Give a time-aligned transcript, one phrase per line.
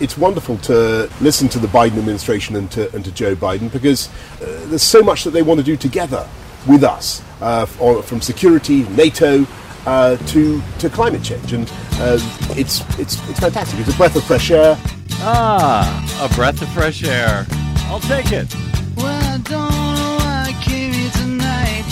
[0.00, 4.08] it's wonderful to listen to the Biden administration and to, and to Joe Biden because
[4.40, 6.28] uh, there's so much that they want to do together
[6.68, 9.46] with us, uh, from security, NATO,
[9.86, 12.18] uh, to to climate change, and uh,
[12.56, 13.78] it's it's it's fantastic.
[13.80, 14.76] It's a breath of fresh air.
[15.20, 17.46] Ah, a breath of fresh air.
[17.86, 18.52] I'll take it.
[18.96, 21.84] Well, I don't know why I came here tonight.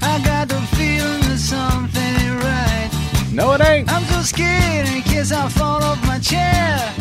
[0.00, 3.30] I got the feeling that something ain't right.
[3.32, 3.92] No, it ain't.
[3.92, 6.93] I'm so scared in case I fall off my chair.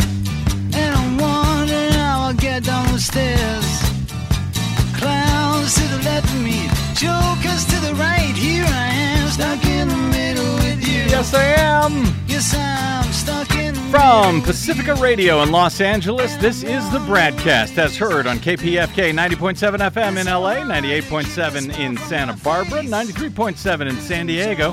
[3.04, 3.82] Stairs.
[4.96, 8.34] Clowns to the left of me, jokers to the right.
[8.34, 11.04] Here I am, stuck in the middle with you.
[11.12, 12.06] Yes, I am.
[12.28, 14.42] Yes, I'm stuck in the From.
[14.42, 20.22] Pacifica Radio in Los Angeles, this is the BradCast as heard on KPFK 90.7 FM
[20.22, 24.72] in LA, 98.7 in Santa Barbara, 93.7 in San Diego,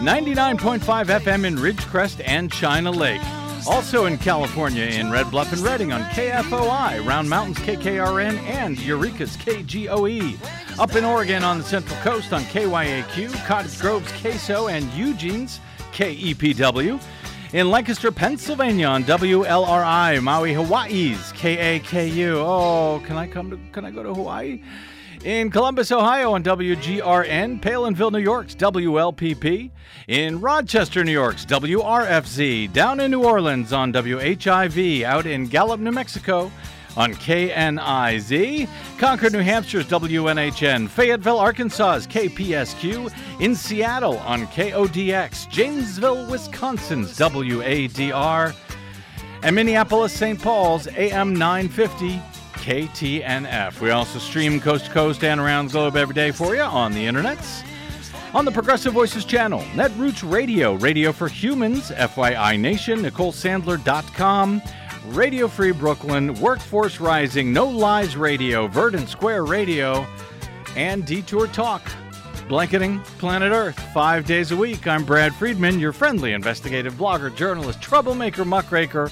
[0.00, 3.22] 99.5 FM in Ridgecrest and China Lake.
[3.66, 9.36] Also in California in Red Bluff and Redding on KFOI, Round Mountains KKRN, and Eureka's
[9.36, 10.38] KGOE.
[10.78, 15.60] Up in Oregon on the Central Coast on KYAQ, Cottage Grove's KSO, and Eugene's
[15.92, 17.00] KEPW.
[17.52, 22.34] In Lancaster, Pennsylvania on WLRI, Maui, Hawaii's KAKU.
[22.36, 24.62] Oh, can I come to, can I go to Hawaii?
[25.24, 29.70] In Columbus, Ohio on WGRN, Palenville, New York's WLPP.
[30.08, 32.72] In Rochester, New York's WRFZ.
[32.72, 35.02] Down in New Orleans on WHIV.
[35.02, 36.50] Out in Gallup, New Mexico
[36.96, 38.66] on KNIZ.
[38.96, 40.88] Concord, New Hampshire's WNHN.
[40.88, 43.12] Fayetteville, Arkansas's KPSQ.
[43.40, 45.50] In Seattle on KODX.
[45.50, 48.54] Janesville, Wisconsin's WADR.
[49.42, 50.40] And Minneapolis, St.
[50.40, 52.22] Paul's AM 950
[52.60, 53.80] KTNF.
[53.80, 56.92] We also stream coast to coast and around the globe every day for you on
[56.92, 57.64] the internets.
[58.32, 64.62] On the Progressive Voices channel, Netroots Radio, Radio for Humans, FYI Nation, NicoleSandler.com,
[65.06, 70.06] Radio Free Brooklyn, Workforce Rising, No Lies Radio, Verdant Square Radio,
[70.76, 71.82] and Detour Talk.
[72.48, 74.86] Blanketing Planet Earth five days a week.
[74.86, 79.10] I'm Brad Friedman, your friendly investigative blogger, journalist, troublemaker, muckraker,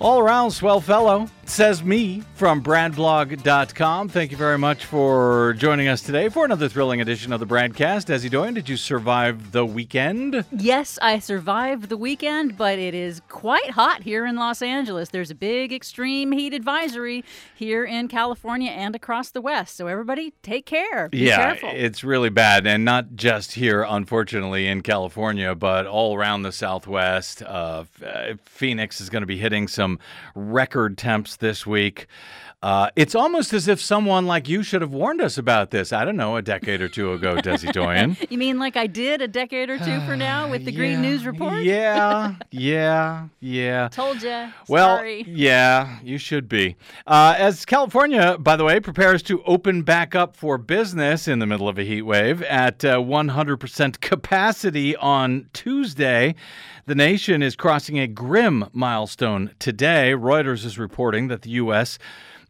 [0.00, 4.08] all around swell fellow, says me from bradblog.com.
[4.08, 8.10] Thank you very much for joining us today for another thrilling edition of the BradCast.
[8.10, 8.54] As you doing?
[8.54, 10.44] Did you survive the weekend?
[10.50, 15.10] Yes, I survived the weekend, but it is quite hot here in Los Angeles.
[15.10, 19.76] There's a big extreme heat advisory here in California and across the West.
[19.76, 21.08] So everybody take care.
[21.08, 21.70] Be yeah, careful.
[21.74, 27.42] it's really bad, and not just here, unfortunately, in California, but all around the Southwest.
[27.42, 27.84] Uh,
[28.44, 29.98] Phoenix is going to be hitting some
[30.34, 32.06] record temps this week.
[32.62, 35.92] Uh, it's almost as if someone like you should have warned us about this.
[35.92, 38.16] I don't know, a decade or two ago, Desi Doyen.
[38.30, 41.26] you mean like I did a decade or two for now with the Green News
[41.26, 41.62] Report?
[41.64, 43.88] Yeah, yeah, yeah.
[43.88, 44.50] Told ya.
[44.68, 45.24] Well, Sorry.
[45.26, 46.76] yeah, you should be.
[47.04, 51.46] Uh, as California, by the way, prepares to open back up for business in the
[51.46, 56.36] middle of a heat wave at uh, 100% capacity on Tuesday,
[56.86, 60.12] the nation is crossing a grim milestone today.
[60.16, 61.98] Reuters is reporting that the U.S.,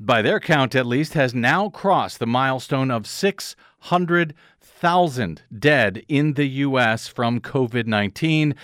[0.07, 6.47] by their count at least, has now crossed the milestone of 600,000 dead in the
[6.47, 7.09] U.S.
[7.09, 8.55] from COVID 19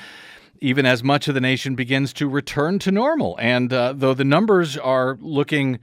[0.60, 3.36] even as much of the nation begins to return to normal.
[3.40, 5.78] And uh, though the numbers are looking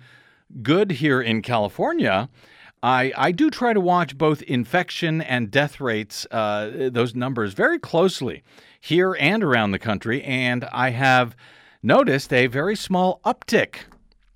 [0.61, 2.29] good here in California,
[2.83, 7.79] I, I do try to watch both infection and death rates, uh, those numbers, very
[7.79, 8.43] closely
[8.79, 10.21] here and around the country.
[10.23, 11.35] And I have
[11.81, 13.85] noticed a very small uptick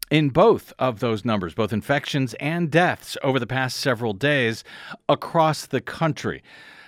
[0.09, 4.63] in both of those numbers, both infections and deaths over the past several days
[5.07, 6.41] across the country.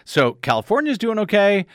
[0.05, 1.65] So California's doing okay.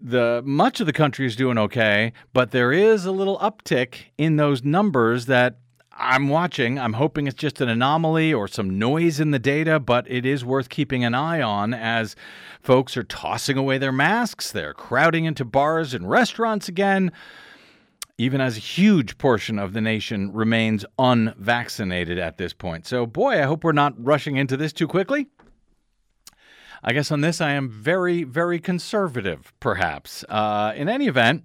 [0.00, 4.36] The much of the country is doing okay, but there is a little uptick in
[4.36, 5.56] those numbers that
[5.98, 6.78] I'm watching.
[6.78, 10.44] I'm hoping it's just an anomaly or some noise in the data, but it is
[10.44, 12.14] worth keeping an eye on as
[12.60, 14.52] folks are tossing away their masks.
[14.52, 17.12] They're crowding into bars and restaurants again
[18.18, 22.86] even as a huge portion of the nation remains unvaccinated at this point.
[22.86, 25.28] So, boy, I hope we're not rushing into this too quickly.
[26.82, 30.24] I guess on this, I am very, very conservative, perhaps.
[30.28, 31.44] Uh, in any event,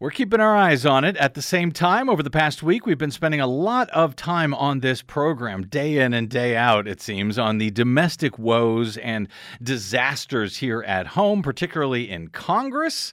[0.00, 1.16] we're keeping our eyes on it.
[1.16, 4.52] At the same time, over the past week, we've been spending a lot of time
[4.54, 9.28] on this program, day in and day out, it seems, on the domestic woes and
[9.62, 13.12] disasters here at home, particularly in Congress.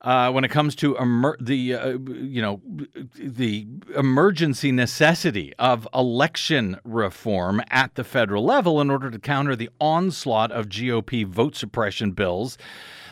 [0.00, 2.60] Uh, when it comes to emer- the uh, you know
[3.16, 3.66] the
[3.96, 10.52] emergency necessity of election reform at the federal level in order to counter the onslaught
[10.52, 12.56] of GOP vote suppression bills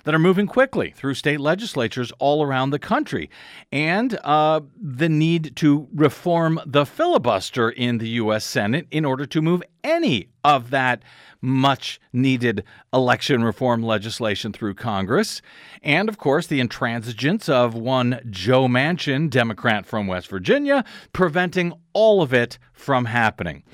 [0.06, 3.29] that are moving quickly through state legislatures all around the country,
[3.73, 8.44] and uh, the need to reform the filibuster in the U.S.
[8.44, 11.03] Senate in order to move any of that
[11.41, 12.62] much needed
[12.93, 15.43] election reform legislation through Congress.
[15.82, 22.23] And of course, the intransigence of one Joe Manchin, Democrat from West Virginia, preventing all
[22.23, 23.64] of it from happening.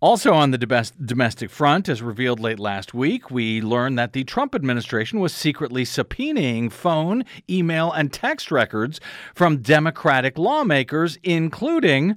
[0.00, 0.58] Also, on the
[1.04, 5.84] domestic front, as revealed late last week, we learned that the Trump administration was secretly
[5.84, 9.00] subpoenaing phone, email, and text records
[9.34, 12.16] from Democratic lawmakers, including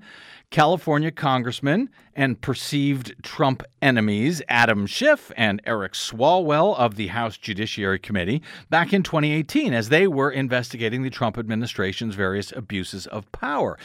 [0.50, 8.00] California Congressman and perceived Trump enemies Adam Schiff and Eric Swalwell of the House Judiciary
[8.00, 13.78] Committee back in 2018 as they were investigating the Trump administration's various abuses of power.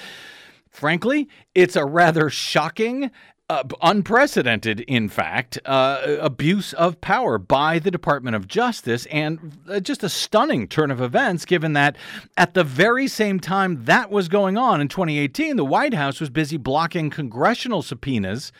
[0.70, 3.10] Frankly, it's a rather shocking
[3.50, 9.80] uh, unprecedented, in fact, uh, abuse of power by the Department of Justice, and uh,
[9.80, 11.96] just a stunning turn of events given that
[12.36, 16.30] at the very same time that was going on in 2018, the White House was
[16.30, 18.52] busy blocking congressional subpoenas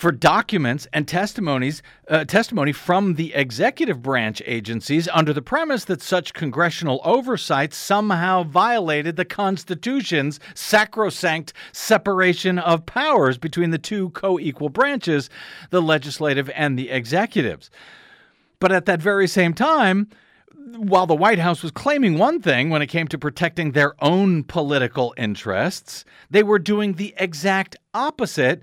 [0.00, 6.00] for documents and testimonies uh, testimony from the executive branch agencies under the premise that
[6.00, 14.70] such congressional oversight somehow violated the Constitution's sacrosanct separation of powers between the two co-equal
[14.70, 15.28] branches,
[15.68, 17.70] the legislative and the executives.
[18.58, 20.08] But at that very same time,
[20.76, 24.44] while the White House was claiming one thing when it came to protecting their own
[24.44, 28.62] political interests, they were doing the exact opposite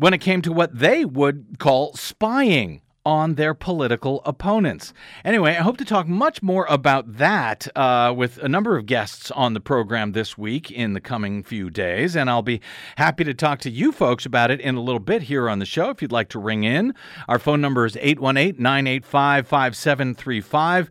[0.00, 4.94] when it came to what they would call spying on their political opponents.
[5.24, 9.30] Anyway, I hope to talk much more about that uh, with a number of guests
[9.30, 12.16] on the program this week in the coming few days.
[12.16, 12.62] And I'll be
[12.96, 15.66] happy to talk to you folks about it in a little bit here on the
[15.66, 16.94] show if you'd like to ring in.
[17.28, 20.90] Our phone number is 818 985 5735.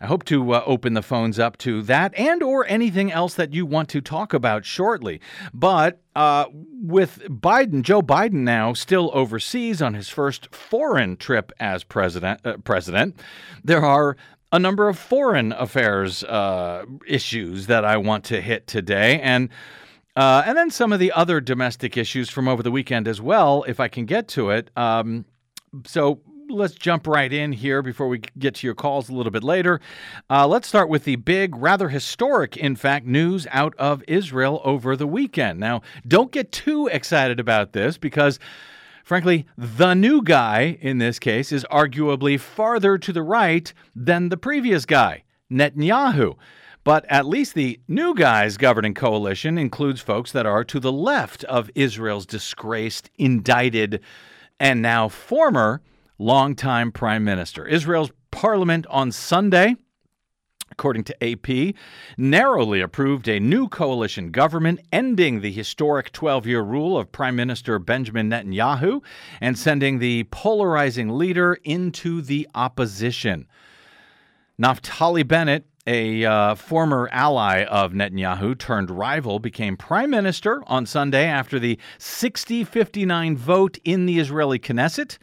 [0.00, 3.52] I hope to uh, open the phones up to that and or anything else that
[3.52, 5.20] you want to talk about shortly.
[5.52, 11.82] But uh, with Biden, Joe Biden now still overseas on his first foreign trip as
[11.82, 13.18] president, uh, president,
[13.64, 14.16] there are
[14.52, 19.48] a number of foreign affairs uh, issues that I want to hit today, and.
[20.16, 23.62] Uh, and then some of the other domestic issues from over the weekend as well,
[23.68, 24.68] if I can get to it.
[24.76, 25.24] Um,
[25.86, 29.44] so let's jump right in here before we get to your calls a little bit
[29.44, 29.80] later.
[30.30, 34.96] Uh, let's start with the big, rather historic, in fact, news out of Israel over
[34.96, 35.60] the weekend.
[35.60, 38.38] Now, don't get too excited about this because.
[39.04, 44.36] Frankly, the new guy in this case is arguably farther to the right than the
[44.36, 46.36] previous guy, Netanyahu.
[46.84, 51.42] But at least the new guy's governing coalition includes folks that are to the left
[51.44, 54.00] of Israel's disgraced, indicted,
[54.60, 55.80] and now former
[56.18, 57.66] longtime prime minister.
[57.66, 59.76] Israel's parliament on Sunday
[60.70, 61.74] according to AP,
[62.16, 67.78] narrowly approved a new coalition government ending the historic 12 year rule of Prime Minister
[67.78, 69.02] Benjamin Netanyahu
[69.40, 73.46] and sending the polarizing leader into the opposition.
[74.60, 81.26] Naftali Bennett, a uh, former ally of Netanyahu turned rival, became prime minister on Sunday
[81.26, 85.18] after the 60 59 vote in the Israeli Knesset.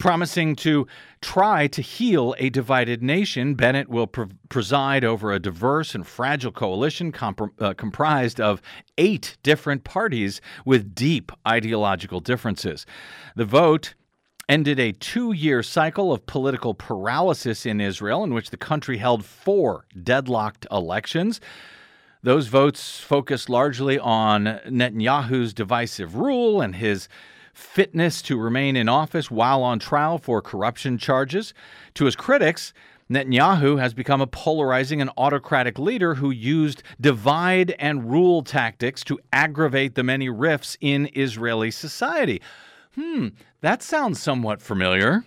[0.00, 0.86] Promising to
[1.20, 6.52] try to heal a divided nation, Bennett will pre- preside over a diverse and fragile
[6.52, 8.62] coalition comp- uh, comprised of
[8.96, 12.86] eight different parties with deep ideological differences.
[13.36, 13.92] The vote
[14.48, 19.22] ended a two year cycle of political paralysis in Israel, in which the country held
[19.22, 21.42] four deadlocked elections.
[22.22, 27.06] Those votes focused largely on Netanyahu's divisive rule and his
[27.60, 31.54] fitness to remain in office while on trial for corruption charges.
[31.94, 32.72] To his critics,
[33.10, 39.18] Netanyahu has become a polarizing and autocratic leader who used divide and rule tactics to
[39.32, 42.40] aggravate the many rifts in Israeli society.
[42.94, 43.28] Hmm,
[43.60, 45.24] that sounds somewhat familiar.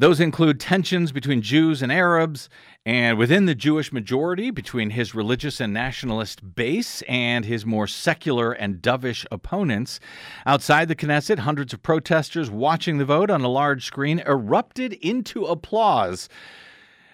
[0.00, 2.48] Those include tensions between Jews and Arabs,
[2.86, 8.50] and within the Jewish majority, between his religious and nationalist base and his more secular
[8.50, 10.00] and dovish opponents.
[10.46, 15.44] Outside the Knesset, hundreds of protesters watching the vote on a large screen erupted into
[15.44, 16.30] applause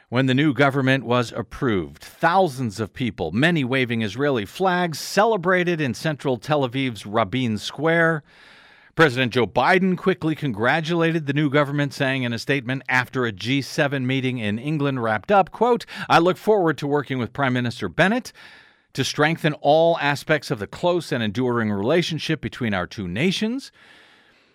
[0.09, 2.05] when the new government was approved.
[2.05, 8.23] Thousands of people, many waving Israeli flags, celebrated in central Tel Aviv's Rabin Square.
[8.97, 14.05] President Joe Biden quickly congratulated the new government, saying in a statement after a G7
[14.07, 18.33] meeting in England wrapped up, quote, I look forward to working with Prime Minister Bennett
[18.95, 23.71] to strengthen all aspects of the close and enduring relationship between our two nations.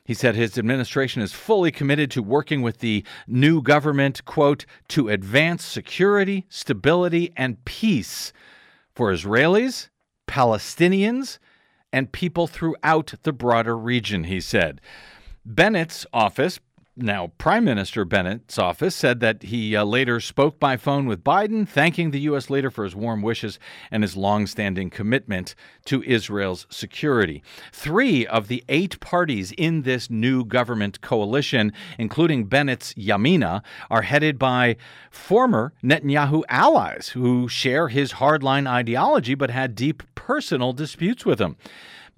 [0.03, 5.09] He said his administration is fully committed to working with the new government, quote, to
[5.09, 8.33] advance security, stability, and peace
[8.95, 9.89] for Israelis,
[10.27, 11.37] Palestinians,
[11.93, 14.81] and people throughout the broader region, he said.
[15.45, 16.59] Bennett's office
[17.01, 21.67] now, Prime Minister Bennett's office said that he uh, later spoke by phone with Biden,
[21.67, 22.49] thanking the U.S.
[22.49, 25.55] leader for his warm wishes and his longstanding commitment
[25.85, 27.43] to Israel's security.
[27.71, 34.37] Three of the eight parties in this new government coalition, including Bennett's Yamina, are headed
[34.37, 34.77] by
[35.09, 41.57] former Netanyahu allies who share his hardline ideology but had deep personal disputes with him.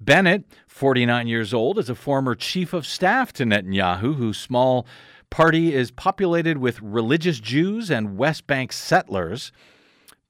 [0.00, 4.88] Bennett, 49 years old, is a former chief of staff to Netanyahu, whose small
[5.30, 9.52] party is populated with religious Jews and West Bank settlers.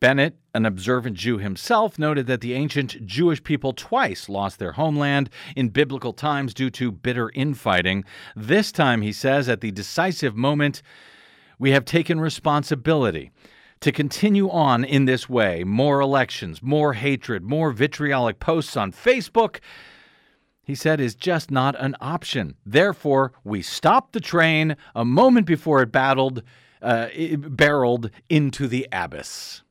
[0.00, 5.30] Bennett, an observant Jew himself, noted that the ancient Jewish people twice lost their homeland
[5.56, 8.04] in biblical times due to bitter infighting.
[8.36, 10.82] This time, he says, at the decisive moment,
[11.58, 13.30] we have taken responsibility
[13.80, 19.60] to continue on in this way more elections, more hatred, more vitriolic posts on Facebook
[20.64, 22.56] he said, is just not an option.
[22.64, 26.42] Therefore, we stopped the train a moment before it battled,
[26.80, 29.62] uh, it barreled into the abyss.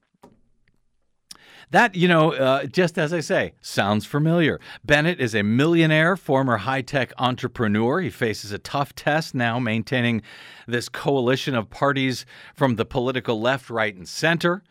[1.72, 4.60] That, you know, uh, just as I say, sounds familiar.
[4.86, 8.00] Bennett is a millionaire, former high tech entrepreneur.
[8.00, 10.22] He faces a tough test now maintaining
[10.68, 14.62] this coalition of parties from the political left, right, and center.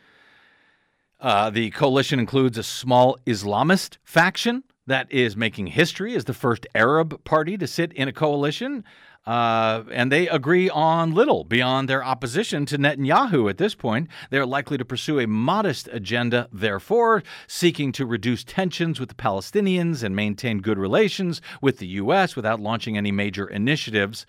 [1.21, 6.67] Uh, the coalition includes a small Islamist faction that is making history as the first
[6.75, 8.85] Arab party to sit in a coalition.
[9.25, 14.09] Uh, and they agree on little beyond their opposition to Netanyahu at this point.
[14.31, 20.03] They're likely to pursue a modest agenda, therefore, seeking to reduce tensions with the Palestinians
[20.03, 22.35] and maintain good relations with the U.S.
[22.35, 24.27] without launching any major initiatives.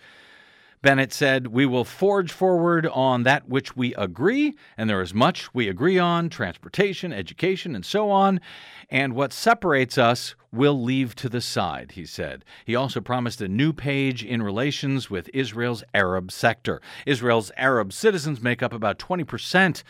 [0.84, 5.54] Bennett said, We will forge forward on that which we agree, and there is much
[5.54, 8.42] we agree on transportation, education, and so on.
[8.90, 12.44] And what separates us will leave to the side, he said.
[12.66, 16.82] He also promised a new page in relations with Israel's Arab sector.
[17.06, 19.84] Israel's Arab citizens make up about 20%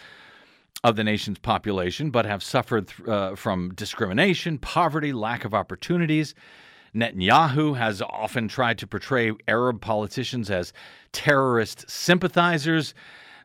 [0.83, 6.35] of the nation's population, but have suffered uh, from discrimination, poverty, lack of opportunities.
[6.95, 10.73] Netanyahu has often tried to portray Arab politicians as
[11.11, 12.93] terrorist sympathizers,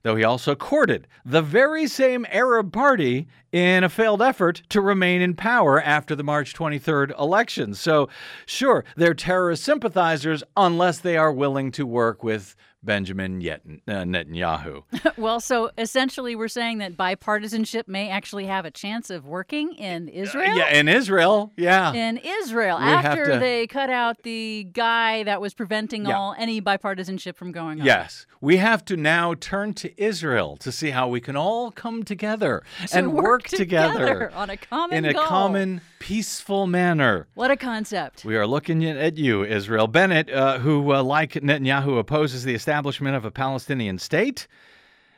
[0.03, 5.23] though he also courted the very same Arab party in a failed effort to remain
[5.23, 7.75] in power after the March 23rd election.
[7.75, 8.09] So,
[8.45, 14.85] sure, they're terrorist sympathizers unless they are willing to work with Benjamin uh, Netanyahu.
[15.17, 20.09] well, so essentially, we're saying that bipartisanship may actually have a chance of working in
[20.09, 20.51] Israel.
[20.53, 21.93] Uh, yeah, in Israel, yeah.
[21.93, 23.39] In Israel, we after to...
[23.39, 26.17] they cut out the guy that was preventing yeah.
[26.17, 27.87] all any bipartisanship from going on.
[27.87, 32.05] Yes, we have to now turn to Israel to see how we can all come
[32.05, 35.23] together to and work, work together, together, on a common in goal.
[35.23, 37.27] a common, peaceful manner.
[37.35, 38.25] What a concept!
[38.25, 43.17] We are looking at you, Israel Bennett, uh, who, uh, like Netanyahu, opposes the establishment
[43.17, 44.47] of a Palestinian state,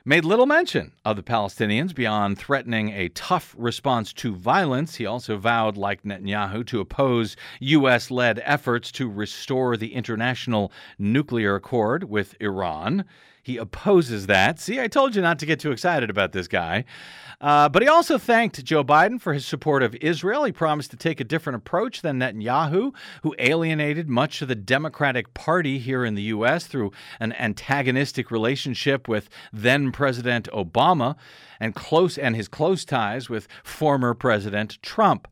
[0.04, 4.96] made little mention of the Palestinians beyond threatening a tough response to violence.
[4.96, 8.10] He also vowed, like Netanyahu, to oppose U.S.
[8.10, 13.04] led efforts to restore the international nuclear accord with Iran.
[13.50, 14.60] He opposes that.
[14.60, 16.84] See, I told you not to get too excited about this guy.
[17.40, 20.44] Uh, but he also thanked Joe Biden for his support of Israel.
[20.44, 25.34] He promised to take a different approach than Netanyahu, who alienated much of the Democratic
[25.34, 26.68] Party here in the U.S.
[26.68, 31.16] through an antagonistic relationship with then President Obama
[31.58, 35.26] and close and his close ties with former President Trump.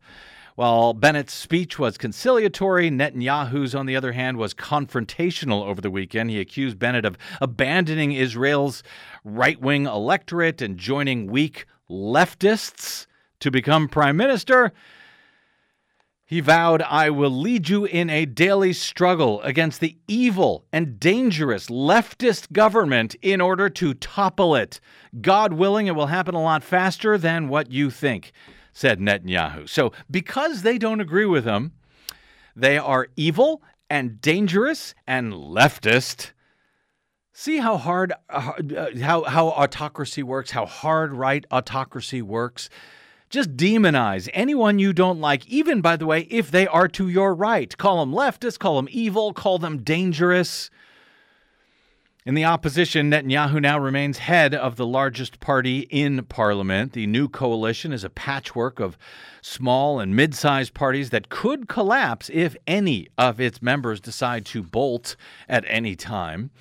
[0.59, 6.31] While Bennett's speech was conciliatory, Netanyahu's, on the other hand, was confrontational over the weekend.
[6.31, 8.83] He accused Bennett of abandoning Israel's
[9.23, 13.07] right wing electorate and joining weak leftists
[13.39, 14.73] to become prime minister.
[16.25, 21.67] He vowed, I will lead you in a daily struggle against the evil and dangerous
[21.67, 24.81] leftist government in order to topple it.
[25.21, 28.33] God willing, it will happen a lot faster than what you think,
[28.73, 29.67] said Netanyahu.
[29.67, 31.73] So, because they don't agree with him,
[32.55, 36.31] they are evil and dangerous and leftist.
[37.33, 38.53] See how hard, uh,
[39.01, 42.69] how, how autocracy works, how hard right autocracy works.
[43.29, 47.33] Just demonize anyone you don't like, even, by the way, if they are to your
[47.35, 47.77] right.
[47.77, 50.69] Call them leftist, call them evil, call them dangerous.
[52.29, 56.93] In the opposition, Netanyahu now remains head of the largest party in parliament.
[56.93, 58.99] The new coalition is a patchwork of
[59.41, 64.61] small and mid sized parties that could collapse if any of its members decide to
[64.61, 65.15] bolt
[65.47, 66.51] at any time.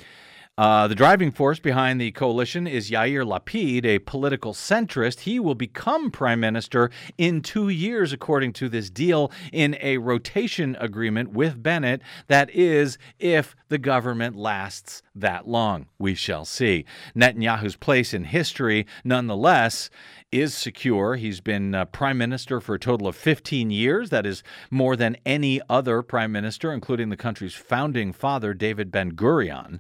[0.58, 5.20] Uh, the driving force behind the coalition is Yair Lapid, a political centrist.
[5.20, 10.76] He will become prime minister in two years, according to this deal in a rotation
[10.80, 12.02] agreement with Bennett.
[12.26, 15.86] That is, if the government lasts that long.
[15.96, 16.84] We shall see.
[17.14, 19.90] Netanyahu's place in history, nonetheless,
[20.32, 21.14] is secure.
[21.14, 24.10] He's been uh, prime minister for a total of 15 years.
[24.10, 29.12] That is more than any other prime minister, including the country's founding father, David Ben
[29.12, 29.78] Gurion.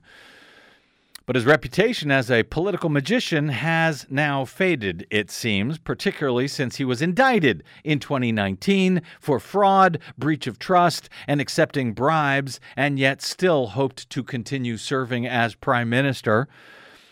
[1.28, 6.86] But his reputation as a political magician has now faded, it seems, particularly since he
[6.86, 13.66] was indicted in 2019 for fraud, breach of trust, and accepting bribes, and yet still
[13.66, 16.48] hoped to continue serving as prime minister.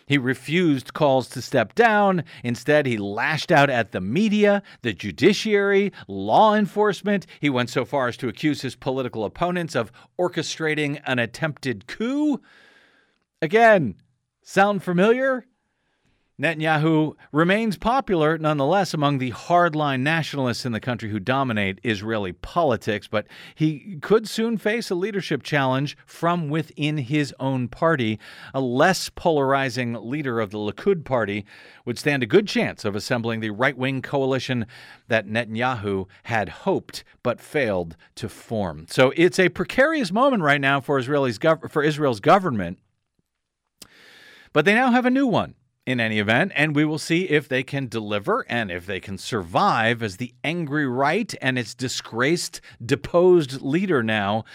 [0.06, 2.24] He refused calls to step down.
[2.42, 7.26] Instead, he lashed out at the media, the judiciary, law enforcement.
[7.38, 12.40] He went so far as to accuse his political opponents of orchestrating an attempted coup.
[13.42, 13.96] Again,
[14.48, 15.44] Sound familiar?
[16.40, 23.08] Netanyahu remains popular nonetheless among the hardline nationalists in the country who dominate Israeli politics,
[23.08, 23.26] but
[23.56, 28.20] he could soon face a leadership challenge from within his own party.
[28.54, 31.44] A less polarizing leader of the Likud party
[31.84, 34.66] would stand a good chance of assembling the right wing coalition
[35.08, 38.86] that Netanyahu had hoped but failed to form.
[38.88, 42.78] So it's a precarious moment right now for Israel's, gov- for Israel's government
[44.56, 47.46] but they now have a new one in any event, and we will see if
[47.46, 52.62] they can deliver and if they can survive as the angry right and its disgraced,
[52.82, 54.46] deposed leader now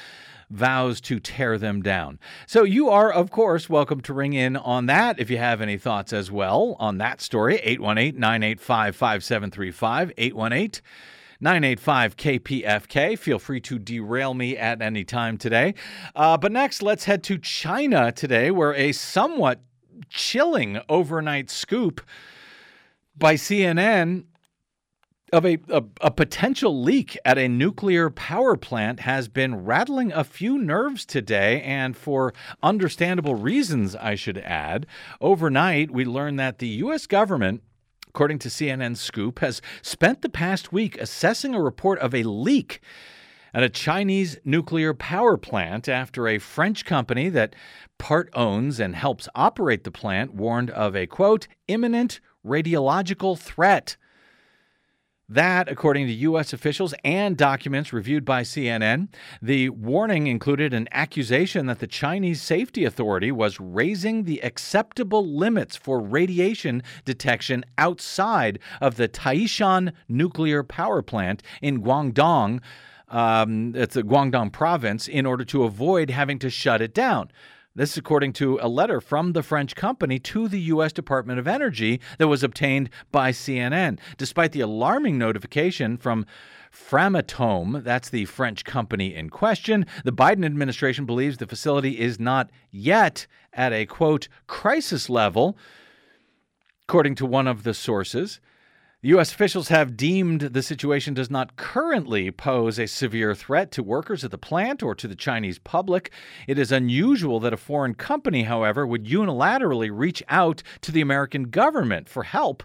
[0.50, 2.18] vows to tear them down.
[2.48, 5.78] So you are, of course, welcome to ring in on that if you have any
[5.78, 7.58] thoughts as well on that story.
[7.58, 10.14] 818 985 5735.
[10.18, 10.82] 818
[11.42, 13.20] 985 KPFK.
[13.20, 15.76] Feel free to derail me at any time today.
[16.16, 19.60] Uh, but next, let's head to China today, where a somewhat
[20.10, 22.02] chilling overnight scoop
[23.18, 24.26] by CNN
[25.32, 30.26] of a, a, a, potential leak at a nuclear power plant has been rattling a
[30.26, 34.86] few nerves today, and for understandable reasons, I should add.
[35.22, 37.08] Overnight, we learned that the U.S.
[37.08, 37.64] government
[38.12, 42.82] according to CNN Scoop, has spent the past week assessing a report of a leak
[43.54, 47.56] at a Chinese nuclear power plant after a French company that
[47.98, 53.98] part owns and helps operate the plant warned of a quote, imminent radiological threat.
[55.30, 56.52] That, according to U.S.
[56.52, 59.08] officials and documents reviewed by CNN,
[59.42, 65.78] the warning included an accusation that the Chinese Safety Authority was raising the acceptable limits
[65.78, 72.60] for radiation detection outside of the Taishan nuclear power plant in Guangdong
[73.12, 77.30] um, it's a Guangdong province, in order to avoid having to shut it down.
[77.74, 80.92] This is according to a letter from the French company to the U.S.
[80.92, 83.98] Department of Energy that was obtained by CNN.
[84.18, 86.26] Despite the alarming notification from
[86.70, 92.50] Framatome, that's the French company in question, the Biden administration believes the facility is not
[92.72, 95.58] yet at a quote crisis level,
[96.84, 98.42] according to one of the sources.
[99.04, 99.32] U.S.
[99.32, 104.30] officials have deemed the situation does not currently pose a severe threat to workers at
[104.30, 106.12] the plant or to the Chinese public.
[106.48, 111.46] It is unusual that a foreign company, however, would unilaterally reach out to the American
[111.50, 112.62] government for help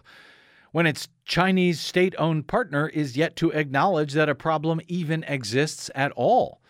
[0.73, 5.91] when its Chinese state owned partner is yet to acknowledge that a problem even exists
[5.95, 6.61] at all.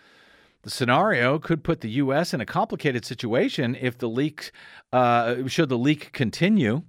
[0.63, 2.33] The scenario could put the U.S.
[2.33, 4.53] in a complicated situation if the leak,
[4.93, 6.85] uh, should the leak continue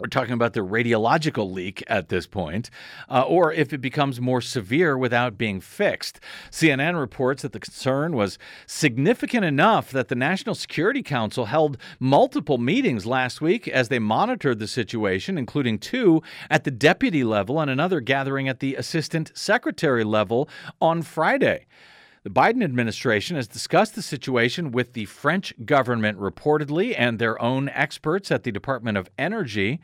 [0.00, 2.70] we're talking about the radiological leak at this point,
[3.10, 6.20] uh, or if it becomes more severe without being fixed.
[6.52, 12.58] CNN reports that the concern was significant enough that the National Security Council held multiple
[12.58, 17.68] meetings last week as they monitored the situation, including two at the deputy level and
[17.68, 20.48] another gathering at the assistant secretary level
[20.80, 21.66] on Friday.
[22.24, 27.68] The Biden administration has discussed the situation with the French government reportedly and their own
[27.68, 29.80] experts at the Department of Energy.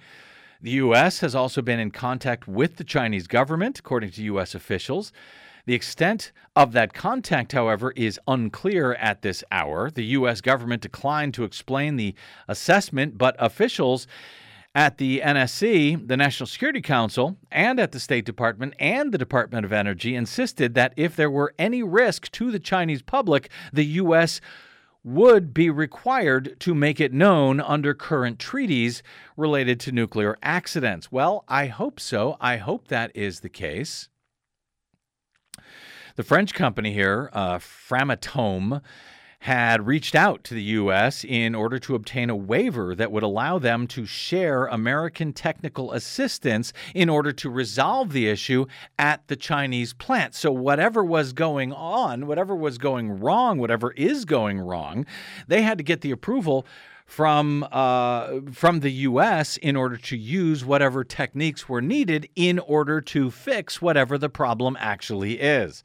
[0.61, 1.21] The U.S.
[1.21, 4.55] has also been in contact with the Chinese government, according to U.S.
[4.55, 5.13] officials.
[5.67, 9.91] The extent of that contact, however, is unclear at this hour.
[9.91, 10.41] The U.S.
[10.41, 12.15] government declined to explain the
[12.49, 14.07] assessment, but officials
[14.75, 19.65] at the NSC, the National Security Council, and at the State Department and the Department
[19.65, 24.41] of Energy insisted that if there were any risk to the Chinese public, the U.S.
[25.05, 29.03] would be required to make it known under current treaties
[29.37, 31.13] related to nuclear accidents.
[31.13, 32.37] Well, I hope so.
[32.41, 34.09] I hope that is the case.
[36.17, 38.81] The French company here, uh, Framatome,
[39.45, 41.23] had reached out to the U.S.
[41.23, 46.73] in order to obtain a waiver that would allow them to share American technical assistance
[46.95, 48.65] in order to resolve the issue
[48.99, 50.35] at the Chinese plant.
[50.35, 55.05] So, whatever was going on, whatever was going wrong, whatever is going wrong,
[55.47, 56.65] they had to get the approval
[57.05, 59.59] from uh, from the U.S.
[59.59, 64.75] in order to use whatever techniques were needed in order to fix whatever the problem
[64.81, 65.85] actually is.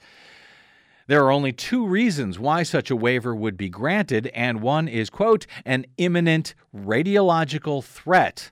[1.10, 5.10] There are only two reasons why such a waiver would be granted, and one is,
[5.10, 8.52] quote, an imminent radiological threat.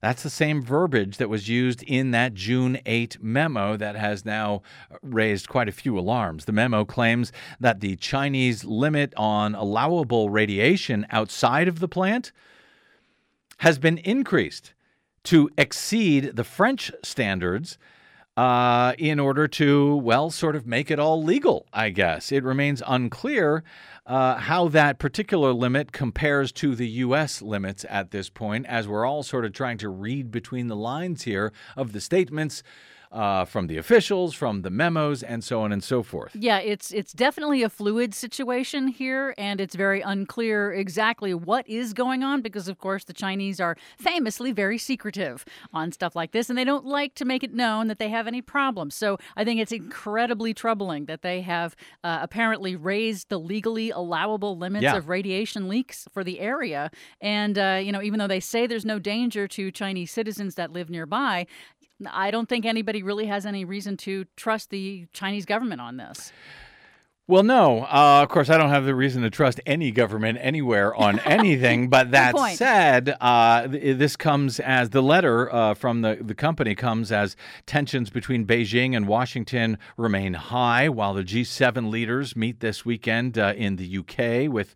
[0.00, 4.62] That's the same verbiage that was used in that June 8 memo that has now
[5.02, 6.44] raised quite a few alarms.
[6.44, 12.30] The memo claims that the Chinese limit on allowable radiation outside of the plant
[13.56, 14.72] has been increased
[15.24, 17.76] to exceed the French standards
[18.38, 22.30] uh, in order to, well, sort of make it all legal, I guess.
[22.30, 23.64] It remains unclear
[24.06, 27.42] uh, how that particular limit compares to the U.S.
[27.42, 31.24] limits at this point, as we're all sort of trying to read between the lines
[31.24, 32.62] here of the statements
[33.12, 36.34] uh, from the officials, from the memos, and so on and so forth.
[36.34, 41.92] Yeah, it's it's definitely a fluid situation here, and it's very unclear exactly what is
[41.94, 46.48] going on because, of course, the Chinese are famously very secretive on stuff like this,
[46.50, 48.94] and they don't like to make it known that they have any problems.
[48.94, 54.56] So I think it's incredibly troubling that they have uh, apparently raised the legally allowable
[54.58, 54.96] limits Yeah.
[54.96, 56.90] of radiation leaks for the area,
[57.20, 60.72] and uh, you know, even though they say there's no danger to Chinese citizens that
[60.72, 61.46] live nearby.
[62.06, 66.32] I don't think anybody really has any reason to trust the Chinese government on this.
[67.28, 67.80] Well, no.
[67.84, 71.90] Uh, of course, I don't have the reason to trust any government anywhere on anything.
[71.90, 76.74] but that said, uh, th- this comes as the letter uh, from the, the company
[76.74, 82.86] comes as tensions between Beijing and Washington remain high while the G7 leaders meet this
[82.86, 84.74] weekend uh, in the UK with.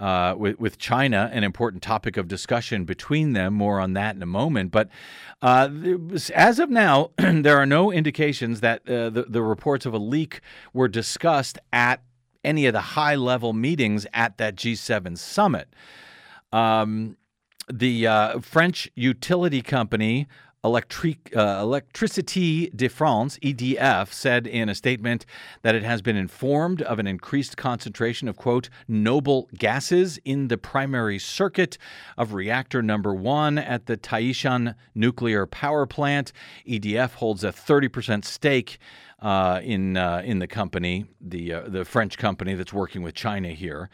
[0.00, 3.52] Uh, with, with China, an important topic of discussion between them.
[3.52, 4.70] More on that in a moment.
[4.70, 4.88] But
[5.42, 5.68] uh,
[6.34, 10.40] as of now, there are no indications that uh, the, the reports of a leak
[10.72, 12.02] were discussed at
[12.42, 15.68] any of the high level meetings at that G7 summit.
[16.50, 17.18] Um,
[17.70, 20.28] the uh, French utility company
[20.62, 25.24] Electric, uh, Electricité de France, EDF, said in a statement
[25.62, 30.58] that it has been informed of an increased concentration of, quote, noble gases in the
[30.58, 31.78] primary circuit
[32.18, 36.32] of reactor number one at the Taishan nuclear power plant.
[36.68, 38.78] EDF holds a 30% stake
[39.20, 43.48] uh, in, uh, in the company, the, uh, the French company that's working with China
[43.48, 43.88] here.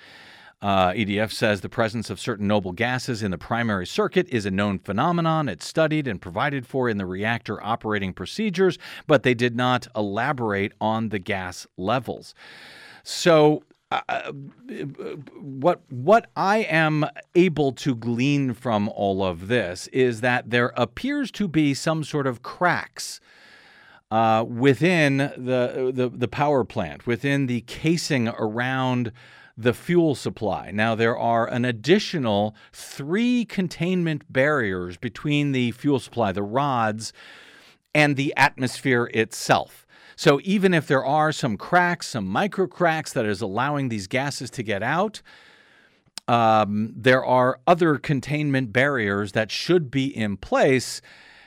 [0.67, 4.51] Uh, EDF says the presence of certain noble gases in the primary circuit is a
[4.51, 5.49] known phenomenon.
[5.49, 8.77] It's studied and provided for in the reactor operating procedures,
[9.07, 12.35] but they did not elaborate on the gas levels.
[13.05, 14.33] So, uh,
[15.41, 21.31] what what I am able to glean from all of this is that there appears
[21.31, 23.21] to be some sort of cracks
[24.11, 29.13] uh, within the, the the power plant, within the casing around
[29.57, 30.71] the fuel supply.
[30.71, 37.13] Now there are an additional three containment barriers between the fuel supply, the rods,
[37.95, 39.87] and the atmosphere itself.
[40.17, 44.51] So even if there are some cracks, some micro cracks that is allowing these gases
[44.51, 45.23] to get out,
[46.29, 51.01] um, there are other containment barriers that should be in place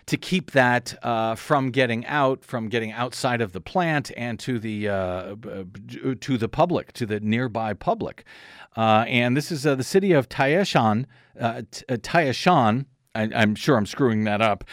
[0.09, 4.57] to keep that uh, from getting out, from getting outside of the plant and to
[4.57, 5.35] the uh,
[6.19, 8.25] to the public, to the nearby public.
[8.75, 11.05] Uh, and this is uh, the city of Taishan.
[11.39, 14.63] Uh, uh, Taishan, I, I'm sure I'm screwing that up,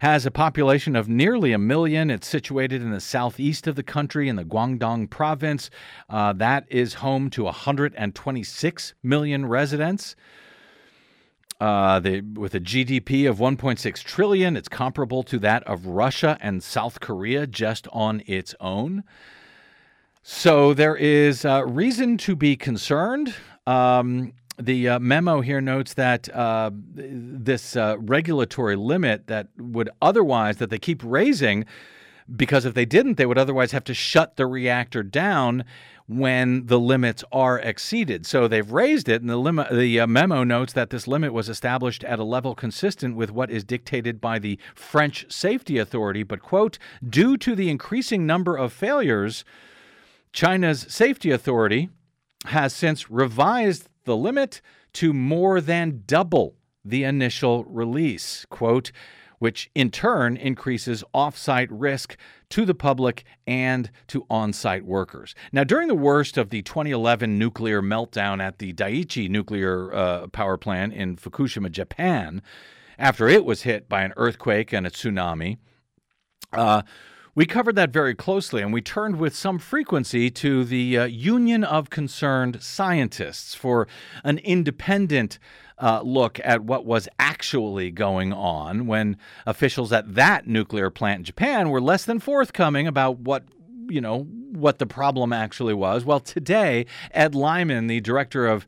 [0.00, 2.10] has a population of nearly a million.
[2.10, 5.70] It's situated in the southeast of the country in the Guangdong province.
[6.10, 10.16] Uh, that is home to 126 million residents.
[11.62, 16.60] Uh, the, with a GDP of 1.6 trillion, it's comparable to that of Russia and
[16.60, 19.04] South Korea just on its own.
[20.24, 23.32] So there is uh, reason to be concerned.
[23.64, 30.56] Um, the uh, memo here notes that uh, this uh, regulatory limit that would otherwise
[30.56, 31.64] that they keep raising,
[32.34, 35.64] because if they didn't, they would otherwise have to shut the reactor down
[36.06, 38.26] when the limits are exceeded.
[38.26, 41.48] So they've raised it, and the, lim- the uh, memo notes that this limit was
[41.48, 46.22] established at a level consistent with what is dictated by the French Safety Authority.
[46.22, 49.44] But, quote, due to the increasing number of failures,
[50.32, 51.90] China's safety authority
[52.46, 54.60] has since revised the limit
[54.94, 58.44] to more than double the initial release.
[58.50, 58.90] Quote,
[59.42, 62.16] which in turn increases offsite risk
[62.48, 65.34] to the public and to on site workers.
[65.50, 70.56] Now, during the worst of the 2011 nuclear meltdown at the Daiichi nuclear uh, power
[70.56, 72.40] plant in Fukushima, Japan,
[73.00, 75.58] after it was hit by an earthquake and a tsunami,
[76.52, 76.82] uh,
[77.34, 81.64] we covered that very closely and we turned with some frequency to the uh, Union
[81.64, 83.88] of Concerned Scientists for
[84.22, 85.40] an independent
[85.82, 91.24] uh, look at what was actually going on when officials at that nuclear plant in
[91.24, 93.44] Japan were less than forthcoming about what
[93.88, 96.04] you know what the problem actually was.
[96.04, 98.66] Well, today Ed Lyman, the director of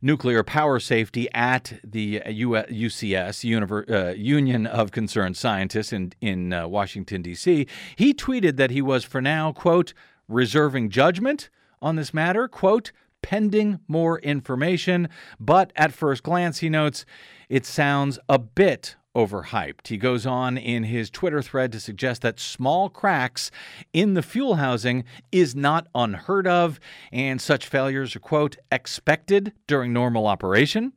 [0.00, 6.68] nuclear power safety at the UCS, Univer- uh, Union of Concerned Scientists in, in uh,
[6.68, 9.94] Washington, D.C., he tweeted that he was, for now, quote,
[10.28, 11.48] reserving judgment
[11.80, 12.92] on this matter, quote,
[13.24, 15.08] pending more information.
[15.40, 17.06] But at first glance, he notes
[17.48, 19.86] it sounds a bit overhyped.
[19.88, 23.50] He goes on in his Twitter thread to suggest that small cracks
[23.94, 26.78] in the fuel housing is not unheard of,
[27.12, 30.92] and such failures are, quote, expected during normal operation.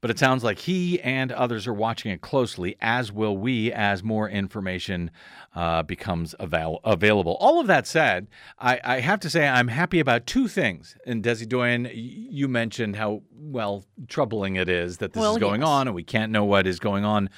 [0.00, 4.04] But it sounds like he and others are watching it closely, as will we, as
[4.04, 5.10] more information
[5.56, 7.36] uh, becomes avail- available.
[7.40, 8.28] All of that said,
[8.60, 10.96] I, I, have to say I'm happy about two things.
[11.04, 15.62] And Desi Doyen, you mentioned how, well, troubling it is that this well, is going
[15.62, 15.68] yes.
[15.68, 17.28] on and we can't know what is going on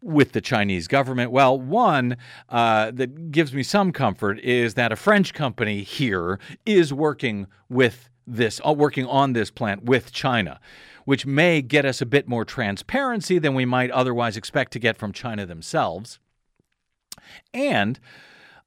[0.00, 1.30] with the Chinese government?
[1.30, 2.16] Well, one
[2.48, 8.08] uh, that gives me some comfort is that a French company here is working with
[8.26, 10.60] this, uh, working on this plant with China
[11.10, 14.96] which may get us a bit more transparency than we might otherwise expect to get
[14.96, 16.20] from China themselves.
[17.52, 17.98] And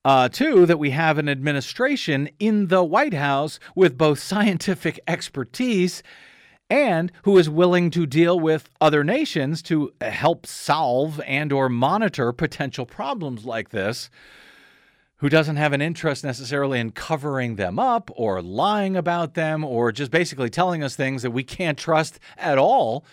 [0.04, 6.04] uh, two, that we have an administration in the White House with both scientific expertise
[6.70, 12.34] and who is willing to deal with other nations to help solve and or monitor
[12.34, 14.10] potential problems like this
[15.24, 19.90] who doesn't have an interest necessarily in covering them up or lying about them or
[19.90, 23.06] just basically telling us things that we can't trust at all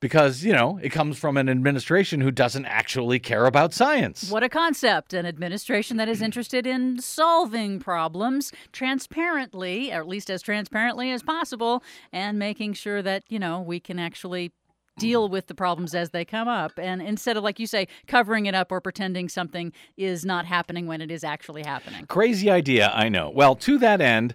[0.00, 4.32] because, you know, it comes from an administration who doesn't actually care about science.
[4.32, 5.14] What a concept.
[5.14, 11.22] An administration that is interested in solving problems transparently, or at least as transparently as
[11.22, 14.50] possible, and making sure that, you know, we can actually
[14.98, 18.46] deal with the problems as they come up and instead of like you say covering
[18.46, 22.90] it up or pretending something is not happening when it is actually happening Crazy idea,
[22.94, 23.30] I know.
[23.30, 24.34] Well, to that end,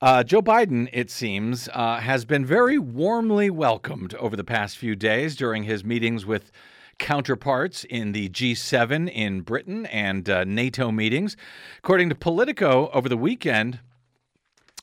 [0.00, 4.96] uh, Joe Biden, it seems, uh, has been very warmly welcomed over the past few
[4.96, 6.50] days during his meetings with
[6.98, 11.36] counterparts in the G7 in Britain and uh, NATO meetings.
[11.78, 13.80] According to Politico over the weekend,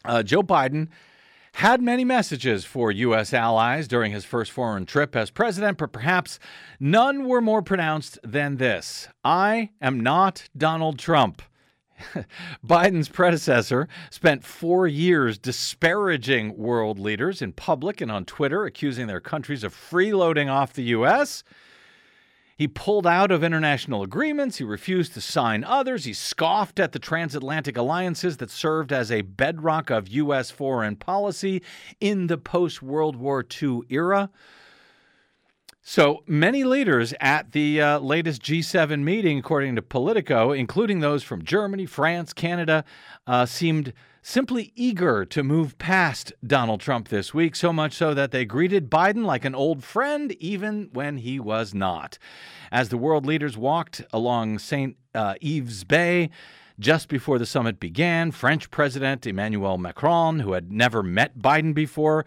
[0.05, 0.87] uh, Joe Biden
[1.59, 3.33] had many messages for U.S.
[3.33, 6.39] allies during his first foreign trip as president, but perhaps
[6.79, 11.41] none were more pronounced than this I am not Donald Trump.
[12.65, 19.19] Biden's predecessor spent four years disparaging world leaders in public and on Twitter, accusing their
[19.19, 21.43] countries of freeloading off the U.S.
[22.59, 24.57] He pulled out of international agreements.
[24.57, 26.03] He refused to sign others.
[26.03, 30.51] He scoffed at the transatlantic alliances that served as a bedrock of U.S.
[30.51, 31.63] foreign policy
[32.01, 34.29] in the post World War II era.
[35.81, 41.45] So many leaders at the uh, latest G7 meeting, according to Politico, including those from
[41.45, 42.83] Germany, France, Canada,
[43.25, 48.31] uh, seemed simply eager to move past Donald Trump this week, so much so that
[48.31, 52.17] they greeted Biden like an old friend, even when he was not.
[52.71, 54.95] As the world leaders walked along St.
[55.15, 56.29] Uh, Ives Bay,
[56.79, 62.25] just before the summit began, French President Emmanuel Macron, who had never met Biden before,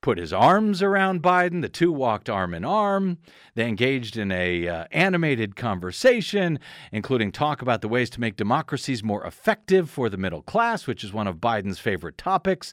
[0.00, 1.62] put his arms around Biden.
[1.62, 3.18] The two walked arm in arm.
[3.54, 6.58] They engaged in a uh, animated conversation,
[6.92, 11.04] including talk about the ways to make democracies more effective for the middle class, which
[11.04, 12.72] is one of Biden's favorite topics.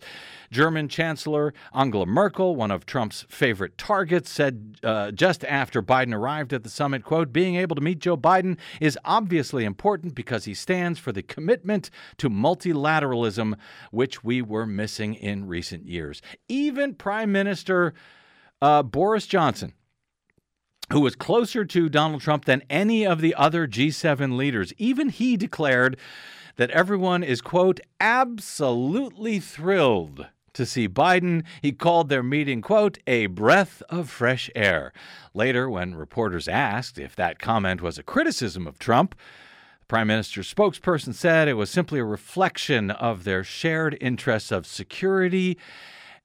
[0.51, 6.53] German Chancellor Angela Merkel, one of Trump's favorite targets, said uh, just after Biden arrived
[6.53, 10.53] at the summit, quote, being able to meet Joe Biden is obviously important because he
[10.53, 13.55] stands for the commitment to multilateralism,
[13.91, 16.21] which we were missing in recent years.
[16.47, 17.95] Even Prime Minister
[18.61, 19.73] uh, Boris Johnson,
[20.91, 25.35] who was closer to Donald Trump than any of the other G7 leaders, even he
[25.35, 25.97] declared
[26.57, 31.43] that everyone is, quote, absolutely thrilled to see Biden.
[31.59, 34.93] He called their meeting, quote, a breath of fresh air.
[35.33, 39.15] Later, when reporters asked if that comment was a criticism of Trump,
[39.79, 44.67] the Prime Minister's spokesperson said it was simply a reflection of their shared interests of
[44.67, 45.57] security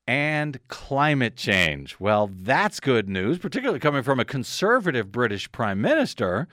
[0.07, 1.99] and climate change.
[2.01, 6.49] Well, that's good news, particularly coming from a conservative British prime minister.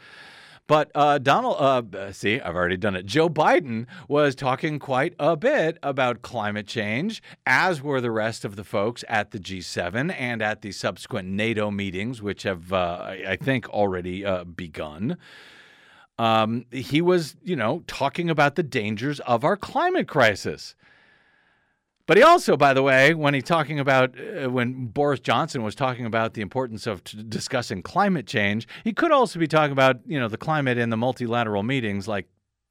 [0.69, 3.07] But uh, Donald, uh, see, I've already done it.
[3.07, 8.55] Joe Biden was talking quite a bit about climate change, as were the rest of
[8.55, 13.35] the folks at the G7 and at the subsequent NATO meetings, which have, uh, I
[13.41, 15.17] think, already uh, begun.
[16.19, 20.75] Um, he was, you know, talking about the dangers of our climate crisis.
[22.09, 25.75] But he also, by the way, when he talking about uh, when Boris Johnson was
[25.75, 29.99] talking about the importance of t- discussing climate change, he could also be talking about
[30.07, 32.27] you know the climate in the multilateral meetings like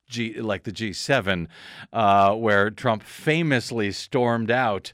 [0.08, 1.46] G like the G7,
[1.92, 4.92] uh, where Trump famously stormed out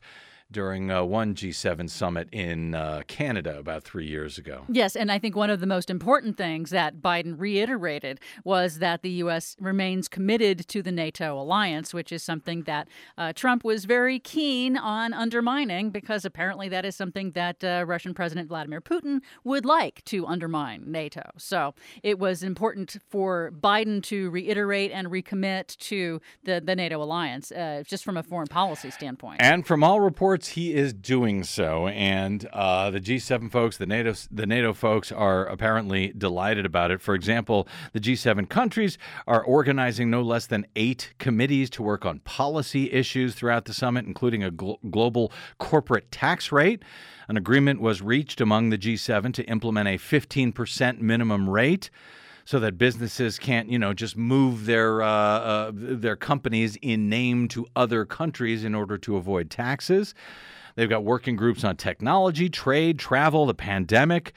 [0.51, 4.65] during uh, one G7 summit in uh, Canada about three years ago.
[4.69, 9.03] Yes, and I think one of the most important things that Biden reiterated was that
[9.03, 9.57] the U.S.
[9.61, 14.77] remains committed to the NATO alliance, which is something that uh, Trump was very keen
[14.77, 20.05] on undermining because apparently that is something that uh, Russian President Vladimir Putin would like
[20.05, 21.23] to undermine NATO.
[21.37, 27.51] So it was important for Biden to reiterate and recommit to the, the NATO alliance,
[27.51, 29.41] uh, just from a foreign policy standpoint.
[29.41, 34.15] And from all reports, he is doing so, and uh, the G7 folks, the NATO,
[34.31, 37.01] the NATO folks, are apparently delighted about it.
[37.01, 42.21] For example, the G7 countries are organizing no less than eight committees to work on
[42.21, 46.83] policy issues throughout the summit, including a gl- global corporate tax rate.
[47.29, 51.91] An agreement was reached among the G7 to implement a 15% minimum rate
[52.45, 57.49] so that businesses can't, you know, just move their uh, uh, their companies in name
[57.49, 60.15] to other countries in order to avoid taxes.
[60.77, 64.33] They've got working groups on technology, trade, travel, the pandemic.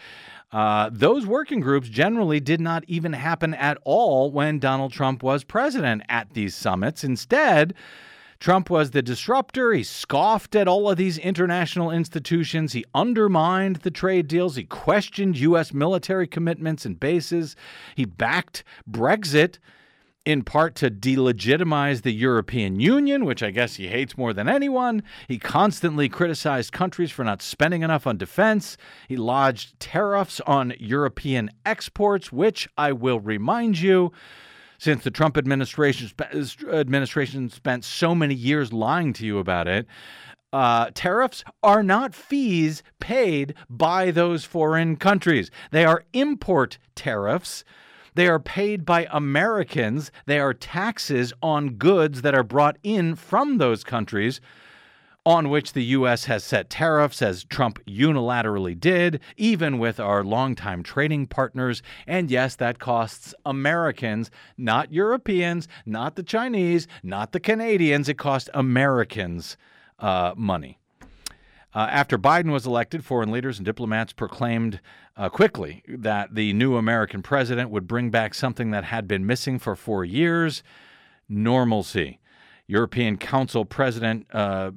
[0.51, 5.43] Uh, those working groups generally did not even happen at all when Donald Trump was
[5.43, 7.03] president at these summits.
[7.03, 7.73] Instead,
[8.39, 9.73] Trump was the disruptor.
[9.73, 12.73] He scoffed at all of these international institutions.
[12.73, 14.55] He undermined the trade deals.
[14.55, 15.73] He questioned U.S.
[15.73, 17.55] military commitments and bases.
[17.95, 19.57] He backed Brexit
[20.27, 25.01] in part to delegitimize the European Union, which I guess he hates more than anyone.
[25.29, 28.75] He constantly criticized countries for not spending enough on defense.
[29.07, 34.11] He lodged tariffs on European exports, which I will remind you
[34.77, 36.09] since the Trump administration
[36.71, 39.87] administration spent so many years lying to you about it.
[40.53, 45.51] Uh, tariffs are not fees paid by those foreign countries.
[45.71, 47.65] They are import tariffs.
[48.15, 50.11] They are paid by Americans.
[50.25, 54.39] They are taxes on goods that are brought in from those countries
[55.27, 56.23] on which the U.S.
[56.23, 61.83] has set tariffs, as Trump unilaterally did, even with our longtime trading partners.
[62.07, 68.07] And yes, that costs Americans, not Europeans, not the Chinese, not the Canadians.
[68.07, 69.57] It costs Americans
[69.99, 70.79] uh, money.
[71.75, 74.79] Uh, after Biden was elected, foreign leaders and diplomats proclaimed
[75.17, 79.59] uh, quickly that the new American president would bring back something that had been missing
[79.59, 80.63] for four years
[81.27, 82.21] normalcy.
[82.67, 84.71] European Council President uh,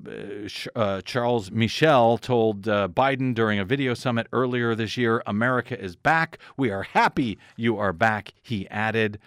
[0.76, 5.96] uh, Charles Michel told uh, Biden during a video summit earlier this year America is
[5.96, 6.38] back.
[6.56, 9.18] We are happy you are back, he added.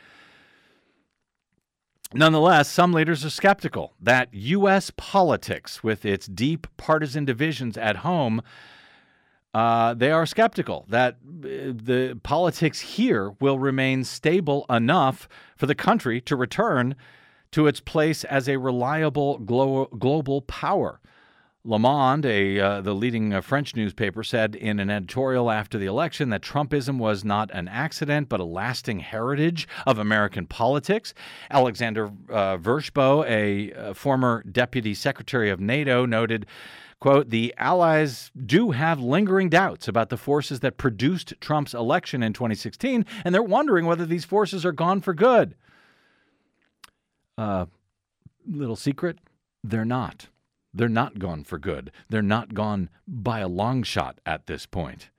[2.13, 4.91] Nonetheless, some leaders are skeptical that U.S.
[4.95, 8.41] politics, with its deep partisan divisions at home,
[9.53, 15.75] uh, they are skeptical that uh, the politics here will remain stable enough for the
[15.75, 16.95] country to return
[17.53, 20.99] to its place as a reliable glo- global power.
[21.65, 25.85] Le Monde, a, uh, the leading uh, French newspaper, said in an editorial after the
[25.85, 31.13] election that Trumpism was not an accident but a lasting heritage of American politics.
[31.49, 36.45] Alexander uh, Vershbow, a, a uh, former deputy secretary of NATO, noted
[36.99, 42.31] quote the allies do have lingering doubts about the forces that produced trump's election in
[42.31, 45.53] 2016 and they're wondering whether these forces are gone for good
[47.37, 47.65] uh,
[48.47, 49.19] little secret,
[49.63, 50.27] they're not.
[50.73, 51.91] They're not gone for good.
[52.09, 55.09] They're not gone by a long shot at this point.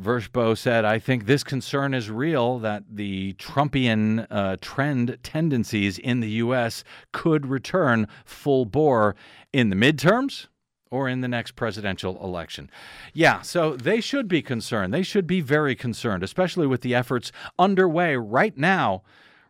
[0.00, 6.20] Vershbow said, I think this concern is real that the Trumpian uh, trend tendencies in
[6.20, 6.84] the U.S.
[7.12, 9.16] could return full bore
[9.52, 10.46] in the midterms
[10.90, 12.70] or in the next presidential election.
[13.12, 14.94] Yeah, so they should be concerned.
[14.94, 19.02] They should be very concerned, especially with the efforts underway right now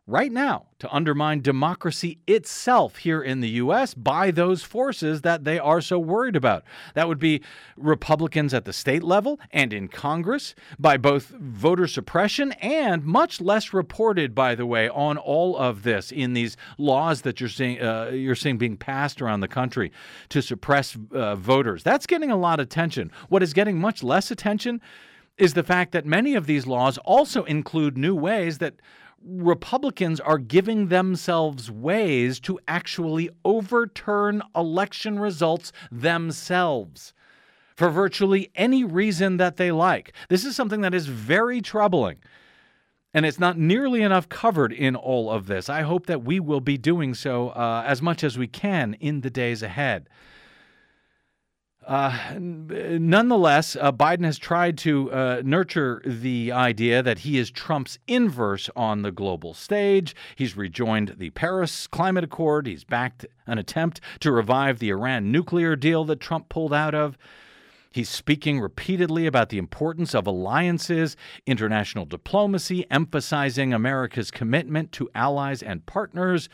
[0.09, 3.93] right now to undermine democracy itself here in the U.S.
[3.93, 6.65] by those forces that they are so worried about.
[6.95, 7.43] That would be
[7.77, 13.75] Republicans at the state level and in Congress, by both voter suppression and much less
[13.75, 18.11] reported, by the way, on all of this in these laws that you're seeing uh,
[18.13, 19.93] you're seeing being passed around the country
[20.31, 21.83] to suppress uh, voters.
[21.83, 23.13] That's getting a lot of attention.
[23.29, 24.81] What is getting much less attention
[25.37, 28.75] is the fact that many of these laws also include new ways that
[29.25, 37.13] Republicans are giving themselves ways to actually overturn election results themselves
[37.77, 40.13] for virtually any reason that they like.
[40.29, 42.17] This is something that is very troubling.
[43.15, 45.69] And it's not nearly enough covered in all of this.
[45.69, 49.23] I hope that we will be doing so uh, as much as we can in
[49.23, 50.09] the days ahead.
[51.89, 57.99] Uh, nonetheless, uh, Biden has tried to uh, nurture the idea that he is Trump's
[58.07, 60.15] inverse on the global stage.
[60.37, 62.67] He's rejoined the Paris Climate Accord.
[62.67, 67.17] He's backed an attempt to revive the Iran nuclear deal that Trump pulled out of.
[67.91, 71.17] He's speaking repeatedly about the importance of alliances,
[71.47, 76.51] international diplomacy, emphasizing America's commitment to allies and partners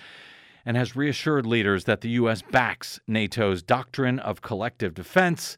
[0.67, 2.43] and has reassured leaders that the U.S.
[2.43, 5.57] backs NATO's doctrine of collective defense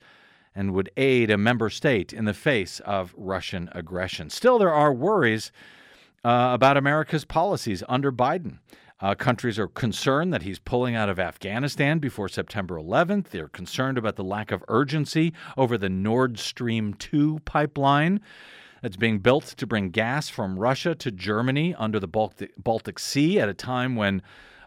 [0.54, 4.30] and would aid a member state in the face of Russian aggression.
[4.30, 5.52] Still, there are worries
[6.24, 8.58] uh, about America's policies under Biden.
[8.98, 13.28] Uh, countries are concerned that he's pulling out of Afghanistan before September 11th.
[13.28, 18.22] They're concerned about the lack of urgency over the Nord Stream 2 pipeline
[18.80, 23.38] that's being built to bring gas from Russia to Germany under the Baltic, Baltic Sea
[23.38, 24.22] at a time when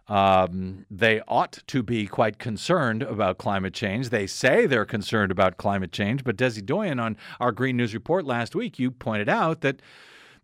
[0.10, 4.10] um, they ought to be quite concerned about climate change.
[4.10, 8.26] They say they're concerned about climate change, but Desi Doyen on our Green News Report
[8.26, 9.82] last week, you pointed out that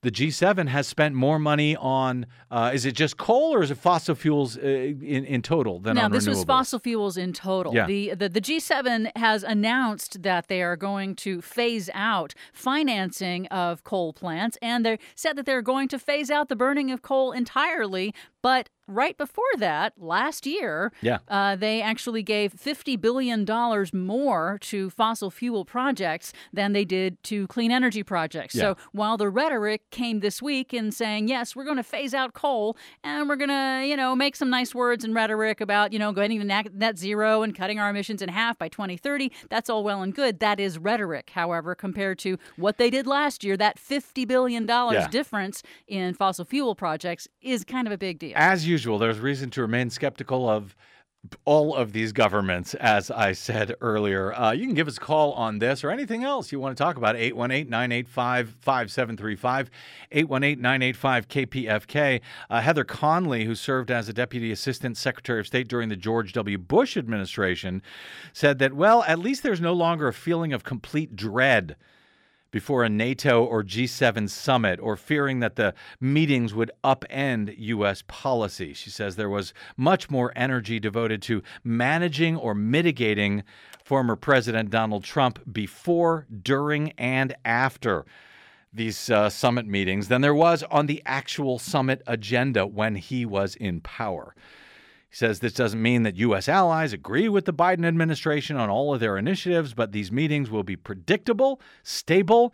[0.05, 3.78] the G7 has spent more money on, uh, is it just coal or is it
[3.80, 7.74] fossil fuels uh, in, in total than no, on this was fossil fuels in total.
[7.74, 7.88] Yeah.
[7.88, 13.84] The, the the G7 has announced that they are going to phase out financing of
[13.84, 17.32] coal plants, and they said that they're going to phase out the burning of coal
[17.32, 18.13] entirely.
[18.43, 21.19] But right before that, last year, Yeah.
[21.27, 23.45] uh, they actually gave $50 billion
[23.93, 28.55] more to fossil fuel projects than they did to clean energy projects.
[28.55, 28.61] Yeah.
[28.61, 32.33] So while the rhetoric came this week in saying, yes, we're going to phase out
[32.33, 35.99] coal and we're going to, you know, make some nice words and rhetoric about, you
[35.99, 39.83] know, going to net, zero and cutting our emissions in half by 2030, that's all
[39.83, 40.39] well and good.
[40.39, 43.57] That is rhetoric, however, compared to what they did last year.
[43.57, 45.07] That $50 billion Yeah.
[45.09, 48.33] difference in fossil fuel projects is kind of a big deal.
[48.36, 50.76] As usual, there's reason to remain skeptical of
[51.45, 54.34] all of these governments, as I said earlier.
[54.34, 56.84] Uh, you can give us a call on this or anything else you want to
[56.84, 57.15] talk about.
[57.15, 59.71] 818 985 5735,
[60.11, 62.21] 818 985 KPFK.
[62.49, 66.34] Uh, Heather Conley, who served as a Deputy Assistant Secretary of State during the George
[66.34, 66.57] W.
[66.57, 67.82] Bush administration,
[68.34, 71.78] said that, well, at least there's no longer a feeling of complete dread
[72.56, 78.01] before a NATO or G7 summit or fearing that the meetings would upend U.S.
[78.08, 78.72] policy.
[78.72, 83.43] She says there was much more energy devoted to managing or mitigating
[83.84, 88.06] former President Donald Trump before, during, and after
[88.72, 93.58] these uh, summit meetings than there was on the actual summit agenda when he was
[93.58, 94.34] in power.
[95.16, 96.49] He says this doesn't mean that U.S.
[96.49, 100.63] allies agree with the Biden administration on all of their initiatives, but these meetings will
[100.63, 102.53] be predictable, stable,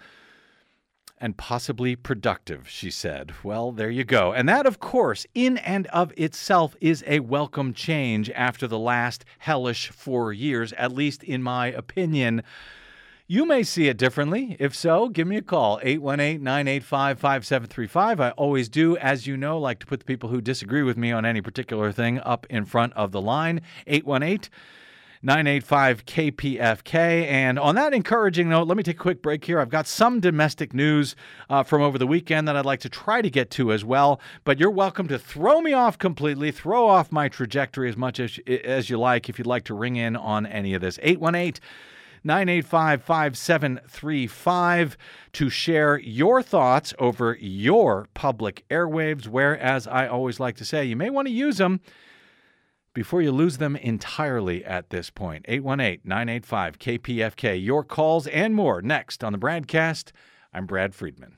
[1.18, 3.34] and possibly productive, she said.
[3.44, 4.32] Well, there you go.
[4.32, 9.26] And that, of course, in and of itself is a welcome change after the last
[9.40, 12.44] hellish four years, at least in my opinion.
[13.32, 14.58] You may see it differently.
[14.60, 18.20] If so, give me a call, 818 985 5735.
[18.20, 21.14] I always do, as you know, like to put the people who disagree with me
[21.14, 24.52] on any particular thing up in front of the line, 818
[25.22, 27.26] 985 KPFK.
[27.26, 29.62] And on that encouraging note, let me take a quick break here.
[29.62, 31.16] I've got some domestic news
[31.50, 34.20] uh, from over the weekend that I'd like to try to get to as well.
[34.44, 38.38] But you're welcome to throw me off completely, throw off my trajectory as much as,
[38.66, 41.00] as you like if you'd like to ring in on any of this.
[41.02, 41.62] 818
[42.24, 44.98] 985 5735
[45.34, 50.86] to share your thoughts over your public airwaves, where, as I always like to say,
[50.86, 51.82] you may want to use them
[52.94, 55.46] before you lose them entirely at this point.
[55.48, 57.64] 818 985 KPFK.
[57.64, 60.12] Your calls and more next on the BradCast.
[60.54, 61.38] I'm Brad Friedman.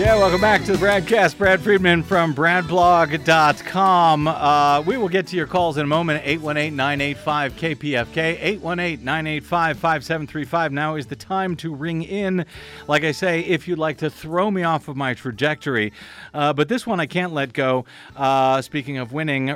[0.00, 1.36] Yeah, welcome back to the BradCast.
[1.36, 4.28] Brad Friedman from BradBlog.com.
[4.28, 6.22] Uh, we will get to your calls in a moment.
[6.24, 8.16] 818 985 KPFK.
[8.16, 10.72] 818 985 5735.
[10.72, 12.46] Now is the time to ring in.
[12.88, 15.92] Like I say, if you'd like to throw me off of my trajectory.
[16.32, 17.84] Uh, but this one I can't let go.
[18.16, 19.54] Uh, speaking of winning,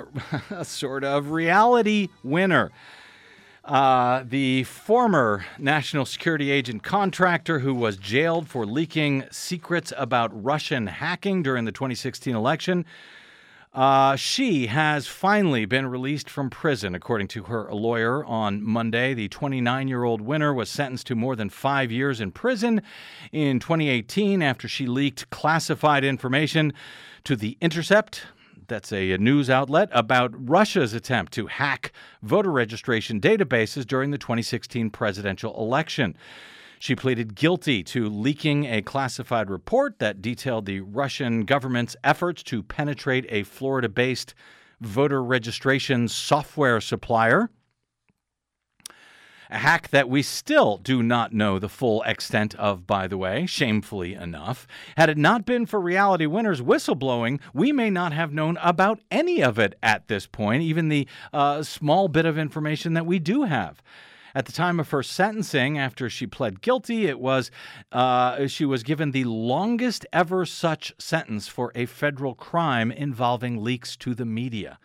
[0.51, 2.71] a sort of reality winner.
[3.65, 10.87] Uh, the former national security agent contractor who was jailed for leaking secrets about Russian
[10.87, 12.85] hacking during the 2016 election.
[13.73, 19.15] Uh, she has finally been released from prison, according to her lawyer on Monday.
[19.15, 22.83] The 29 year old winner was sentenced to more than five years in prison
[23.33, 26.75] in 2018 after she leaked classified information
[27.25, 28.27] to The Intercept,
[28.69, 31.93] that's a, news outlet about Russia's attempt to hack
[32.23, 36.17] voter registration databases during the 2016 presidential election.
[36.79, 42.63] She pleaded guilty to leaking a classified report that detailed the Russian government's efforts to
[42.63, 44.35] penetrate a Florida based
[44.81, 47.51] voter registration software supplier.
[49.55, 53.47] A hack that we still do not know the full extent of, by the way,
[53.47, 54.67] shamefully enough.
[54.97, 59.45] Had it not been for Reality Winners whistleblowing, we may not have known about any
[59.45, 63.45] of it at this point, even the uh, small bit of information that we do
[63.45, 63.81] have.
[64.35, 67.53] At the time of her sentencing, after she pled guilty, it was
[67.93, 73.97] uh, she was given the longest ever such sentence for a federal crime involving leaks
[73.99, 74.81] to the media.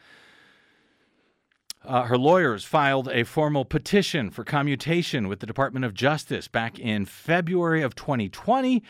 [1.86, 6.78] Uh, her lawyers filed a formal petition for commutation with the Department of Justice back
[6.78, 8.84] in February of 2020,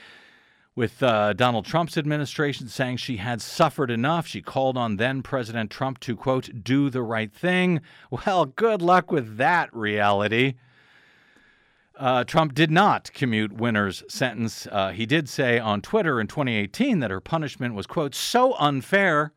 [0.75, 4.25] with uh, Donald Trump's administration saying she had suffered enough.
[4.25, 7.81] She called on then President Trump to, quote, do the right thing.
[8.09, 10.55] Well, good luck with that reality.
[11.97, 14.67] Uh, Trump did not commute Winner's sentence.
[14.71, 19.33] Uh, he did say on Twitter in 2018 that her punishment was, quote, so unfair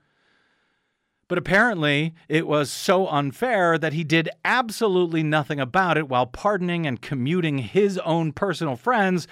[1.32, 6.86] but apparently, it was so unfair that he did absolutely nothing about it while pardoning
[6.86, 9.26] and commuting his own personal friends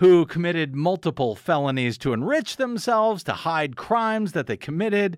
[0.00, 5.16] who committed multiple felonies to enrich themselves, to hide crimes that they committed,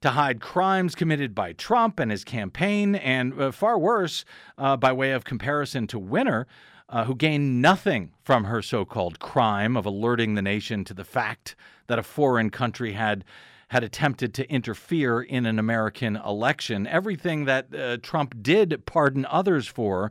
[0.00, 4.24] to hide crimes committed by Trump and his campaign, and uh, far worse,
[4.58, 6.46] uh, by way of comparison to Winner.
[6.90, 11.04] Uh, who gained nothing from her so called crime of alerting the nation to the
[11.04, 11.54] fact
[11.86, 13.22] that a foreign country had
[13.68, 16.86] had attempted to interfere in an American election.
[16.86, 20.10] Everything that uh, Trump did pardon others for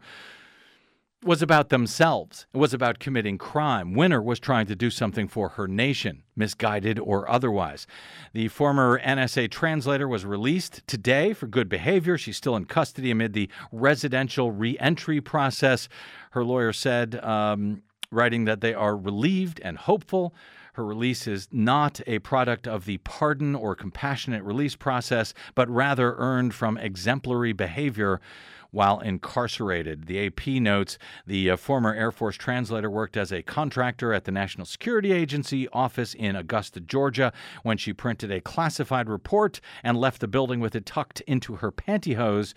[1.23, 2.45] was about themselves.
[2.53, 3.93] It was about committing crime.
[3.93, 7.87] Winner was trying to do something for her nation, misguided or otherwise.
[8.33, 12.17] The former NSA translator was released today for good behavior.
[12.17, 15.89] She's still in custody amid the residential reentry process.
[16.31, 17.81] Her lawyer said, um,
[18.11, 20.33] writing that they are relieved and hopeful.
[20.77, 26.13] Her release is not a product of the pardon or compassionate release process, but rather
[26.17, 28.21] earned from exemplary behavior
[28.69, 30.05] while incarcerated.
[30.05, 34.31] The AP notes the uh, former Air Force translator worked as a contractor at the
[34.31, 40.21] National Security Agency office in Augusta, Georgia, when she printed a classified report and left
[40.21, 42.53] the building with it tucked into her pantyhose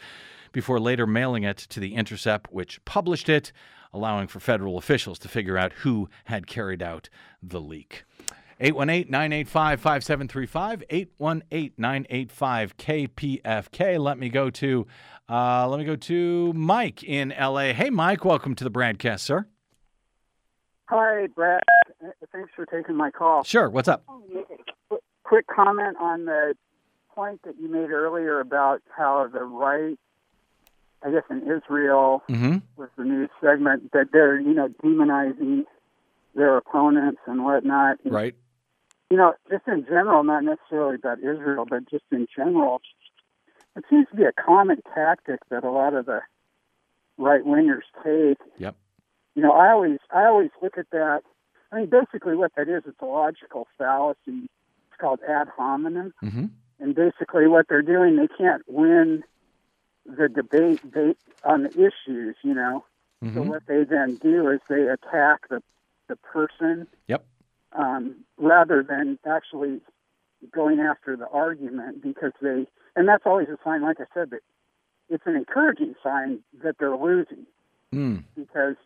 [0.52, 3.50] before later mailing it to The Intercept, which published it,
[3.92, 7.08] allowing for federal officials to figure out who had carried out
[7.42, 8.04] the leak.
[8.60, 13.98] 818 985 5735, 818 985 KPFK.
[13.98, 14.86] Let me go to
[15.28, 17.72] uh, let me go to Mike in LA.
[17.72, 19.46] Hey Mike, welcome to the BradCast, sir.
[20.90, 21.62] Hi, Brad.
[22.32, 23.44] Thanks for taking my call.
[23.44, 24.04] Sure, what's up?
[25.22, 26.54] Quick comment on the
[27.14, 29.98] point that you made earlier about how the right,
[31.04, 32.58] I guess in Israel, Mm-hmm.
[32.76, 35.64] was the news segment that they're you know demonizing
[36.34, 37.98] their opponents and whatnot.
[38.04, 38.34] Right.
[39.10, 42.80] You know, just in general, not necessarily about Israel, but just in general,
[43.76, 46.20] it seems to be a common tactic that a lot of the
[47.18, 48.38] right wingers take.
[48.58, 48.76] Yep.
[49.34, 51.22] You know, I always I always look at that.
[51.72, 54.18] I mean, basically, what that is, it's a logical fallacy.
[54.26, 56.44] It's called ad hominem, Mm-hmm.
[56.80, 59.22] and basically, what they're doing, they can't win
[60.06, 60.80] the debate
[61.44, 62.36] on the issues.
[62.42, 62.84] You know,
[63.34, 65.62] so what they then do is they attack the
[66.08, 67.24] the person Yep.
[67.72, 69.80] um, rather than actually
[70.52, 74.40] going after the argument because they and that's always a sign like i said that
[75.10, 77.46] it's an encouraging sign that they're losing
[77.92, 78.24] Mm.
[78.34, 78.76] because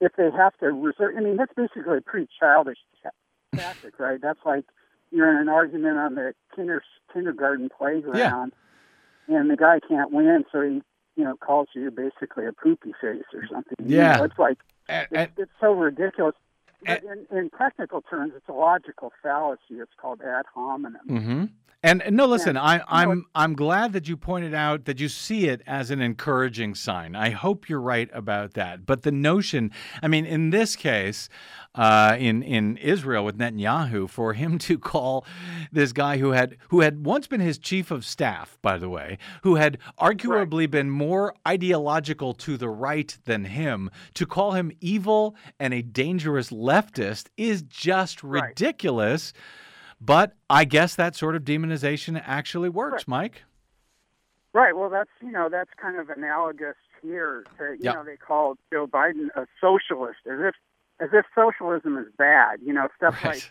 [0.00, 2.78] if they have to resort i mean that's basically a pretty childish
[3.56, 4.64] tactic right that's like
[5.10, 8.52] you're in an argument on the kinder, kindergarten playground
[9.30, 10.82] and the guy can't win so he
[11.16, 14.18] you know calls you basically a poopy face or something You Yeah.
[14.18, 14.58] know, it's like
[14.88, 16.34] And, it's, it's so ridiculous.
[16.86, 19.60] But in, in technical terms, it's a logical fallacy.
[19.72, 20.96] It's called ad hominem.
[21.06, 21.44] hmm
[21.82, 25.08] And, and no, listen, I, know, I'm I'm glad that you pointed out that you
[25.08, 27.16] see it as an encouraging sign.
[27.16, 28.84] I hope you're right about that.
[28.84, 29.70] But the notion,
[30.02, 31.30] I mean, in this case,
[31.74, 35.24] uh, in in Israel with Netanyahu, for him to call
[35.72, 39.16] this guy who had who had once been his chief of staff, by the way,
[39.42, 45.34] who had arguably been more ideological to the right than him, to call him evil
[45.58, 48.48] and a dangerous leftist is just Right.
[48.48, 49.32] ridiculous.
[50.00, 53.42] But I guess that sort of demonization actually works, Mike.
[54.52, 54.74] Right.
[54.76, 57.44] Well, that's you know that's kind of analogous here.
[57.58, 57.92] To, you Yeah.
[57.92, 60.54] know, they call Joe Biden a socialist, as if
[61.00, 62.60] as if socialism is bad.
[62.62, 63.42] You know, stuff like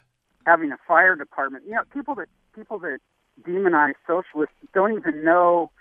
[0.45, 1.65] having a fire department.
[1.65, 2.99] You know, people that people that
[3.43, 5.72] demonize socialists don't even know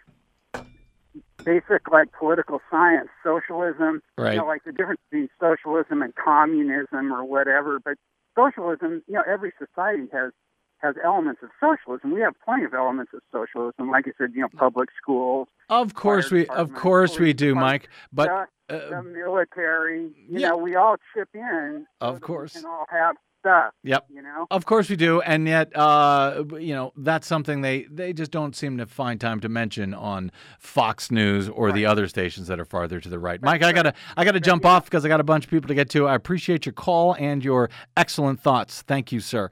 [1.45, 4.03] basic like political science, socialism.
[4.17, 4.33] Right.
[4.35, 7.79] You know, like the difference between socialism and communism or whatever.
[7.85, 7.95] But
[8.37, 10.33] socialism, you know, every society has
[10.79, 12.13] has elements of socialism.
[12.13, 15.95] We have plenty of elements of socialism, like I said, you know, public schools, Of
[15.95, 17.89] course we, of course we do, Mike.
[18.13, 20.05] But the, uh, the military.
[20.29, 20.51] You yeah.
[20.51, 21.87] know, we all chip in.
[22.01, 22.53] so Of we course.
[22.53, 23.73] can all have stuff.
[23.83, 24.07] Yep.
[24.11, 24.47] You know.
[24.51, 28.57] Of course we do, and yet, uh, you know, that's something they, they just don't
[28.57, 32.65] seem to find time to mention on Fox News or the other stations that are
[32.65, 33.41] farther to the right.
[33.43, 35.75] Mike, I gotta I gotta jump off because I got a bunch of people to
[35.75, 36.07] get to.
[36.07, 38.83] I appreciate your call and your excellent thoughts.
[38.83, 39.51] Thank you, sir.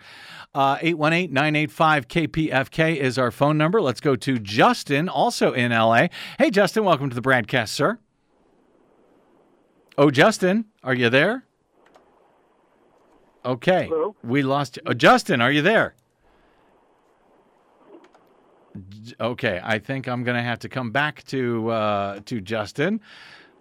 [0.54, 3.82] Uh, 818-985-KPFK is our phone number.
[3.82, 6.08] Let's go to Justin, also in LA.
[6.38, 7.98] Hey, Justin, welcome to the BradCast, sir.
[9.98, 11.45] Oh, Justin, are you there?
[13.46, 13.86] Okay.
[13.88, 14.16] Hello?
[14.24, 15.94] We lost oh, Justin, are you there?
[19.02, 23.00] J- Okay, I think I'm going to have to come back to uh, to Justin.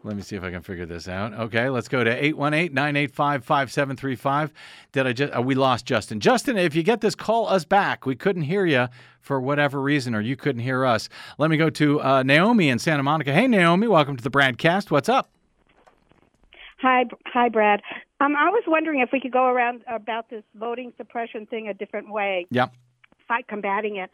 [0.04, 1.34] Let me see if I can figure this out.
[1.34, 4.52] Okay, let's go to 818-985-5735.
[4.92, 6.20] Did I just uh, we lost Justin.
[6.20, 8.06] Justin, if you get this call us back.
[8.06, 8.88] We couldn't hear you
[9.22, 11.10] for whatever reason or you couldn't hear us.
[11.40, 13.34] Let me go to uh, Naomi in Santa Monica.
[13.34, 14.92] Hey Naomi, welcome to the BradCast.
[14.92, 15.30] What's up?
[16.82, 17.82] Hi, hi, Brad.
[18.26, 21.74] Um, I was wondering if we could go around about this voting suppression thing a
[21.76, 22.68] different way, Yeah.
[23.28, 24.10] fight combating it.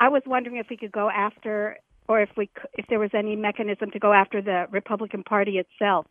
[0.00, 3.36] I was wondering if we could go after, or if we, if there was any
[3.36, 6.06] mechanism to go after the Republican Party itself,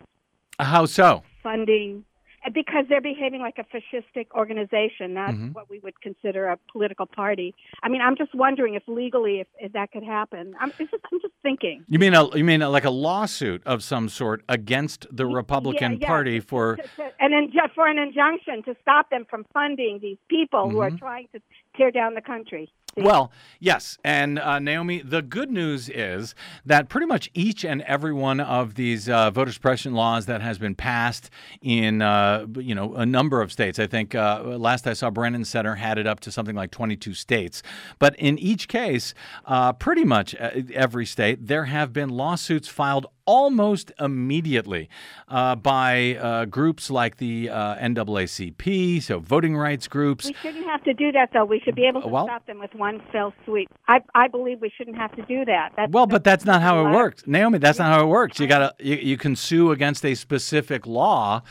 [0.60, 1.22] How so?
[1.44, 2.13] funding, uh,
[2.52, 5.54] because they're behaving like a fascistic organization, not Mhm.
[5.54, 7.54] what we would consider a political party.
[7.82, 10.56] I mean, I'm just wondering if legally, if, if that could happen.
[10.60, 11.86] I'm, it's just, I'm just thinking.
[11.88, 16.00] You mean a you mean a, like a lawsuit of some sort against the Republican
[16.00, 16.08] yeah.
[16.08, 20.18] Party for to, to, and then for an injunction to stop them from funding these
[20.30, 21.42] people who are trying to
[21.76, 22.70] tear down the country.
[22.96, 23.98] Well, yes.
[24.04, 28.76] And uh, Naomi, the good news is that pretty much each and every one of
[28.76, 31.32] these uh, voter suppression laws that has been passed
[31.62, 33.80] in, uh, you know, a number of states.
[33.80, 37.16] I think uh, last I saw, Brennan Center had it up to something like 22
[37.16, 37.64] states.
[37.98, 39.16] But in each case,
[39.46, 44.90] uh, pretty much uh, every state, there have been lawsuits filed almost immediately
[45.30, 50.26] uh, by uh, groups like the uh, NAACP, so voting rights groups.
[50.26, 51.46] we shouldn't have to do that, though.
[51.46, 53.68] We should be able to Well- stop them with one fell swoop.
[53.88, 55.72] I, I believe we shouldn't have to do that.
[55.76, 57.58] That's, Well, but that's not how it works, Naomi.
[57.60, 58.40] That's not how it works.
[58.40, 61.42] You gotta you, you can sue against a specific law,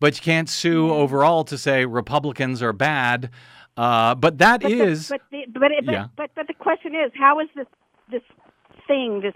[0.00, 3.30] but you can't sue overall to say Republicans are bad.
[3.76, 6.06] Uh, but that But is the, but, the, but, it- but, Yeah.
[6.16, 7.66] but but the question is, how is this
[8.10, 8.22] this
[8.86, 9.34] thing, this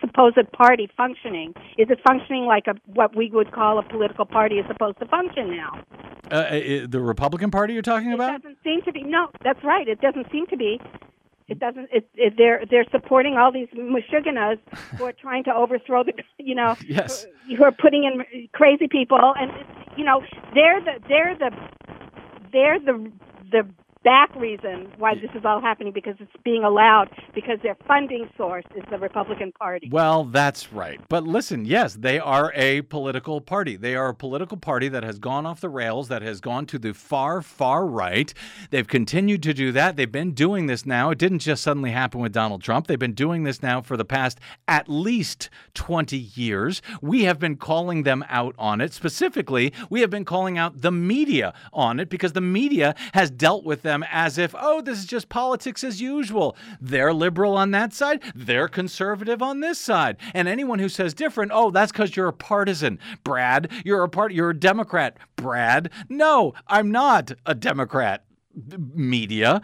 [0.00, 1.54] supposed party functioning?
[1.78, 5.06] Is it functioning like a what we would call a political party is supposed to
[5.06, 5.82] function now?
[6.30, 8.42] uh, uh, the Republican Party you're talking It about.
[8.42, 9.02] doesn't seem to be.
[9.02, 9.86] No, that's right.
[9.88, 10.80] It doesn't seem to be.
[11.48, 11.88] It doesn't.
[11.92, 14.58] It, it, they're they're supporting all these mushuganas
[14.96, 16.12] who are trying to overthrow the.
[16.38, 16.76] You know.
[16.86, 17.26] Yes.
[17.56, 19.50] Who are putting in crazy people, and
[19.96, 20.22] you know
[20.54, 21.50] they're the they're the
[22.52, 23.10] they're the
[23.50, 23.68] the
[24.04, 28.64] back reason why this is all happening because it's being allowed because their funding source
[28.76, 29.88] is the Republican Party.
[29.90, 31.00] Well, that's right.
[31.08, 33.76] But listen, yes, they are a political party.
[33.76, 36.78] They are a political party that has gone off the rails, that has gone to
[36.78, 38.32] the far, far right.
[38.70, 39.96] They've continued to do that.
[39.96, 41.10] They've been doing this now.
[41.10, 42.86] It didn't just suddenly happen with Donald Trump.
[42.86, 44.38] They've been doing this now for the past
[44.68, 46.82] at least 20 years.
[47.00, 48.92] We have been calling them out on it.
[48.92, 53.64] Specifically, we have been calling out the media on it because the media has dealt
[53.64, 56.56] with them as if, oh, this is just politics as usual.
[56.80, 60.16] They're liberal on that side, they're conservative on this side.
[60.34, 62.98] And anyone who says different, oh, that's because you're a partisan.
[63.22, 65.16] Brad, you're a part you're a Democrat.
[65.36, 68.24] Brad, no, I'm not a Democrat
[68.94, 69.62] media.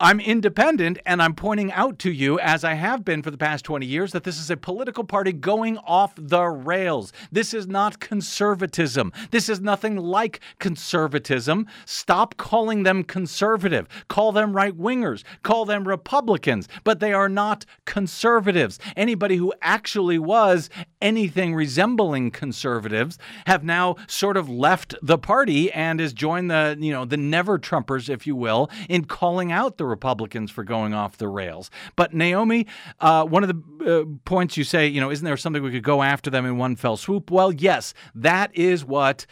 [0.00, 3.64] I'm independent and I'm pointing out to you, as I have been for the past
[3.64, 7.12] 20 years, that this is a political party going off the rails.
[7.32, 9.12] This is not conservatism.
[9.32, 11.66] This is nothing like conservatism.
[11.84, 13.88] Stop calling them conservative.
[14.06, 15.24] Call them right wingers.
[15.42, 16.68] Call them Republicans.
[16.84, 18.78] But they are not conservatives.
[18.96, 20.70] Anybody who actually was
[21.02, 26.92] anything resembling conservatives have now sort of left the party and has joined the, you
[26.92, 31.16] know, the never Trumpers, if you will, in calling out the Republicans for going off
[31.16, 31.70] the rails.
[31.96, 32.66] But Naomi,
[33.00, 35.82] uh, one of the uh, points you say, you know, isn't there something we could
[35.82, 37.30] go after them in one fell swoop?
[37.30, 39.26] Well, yes, that is what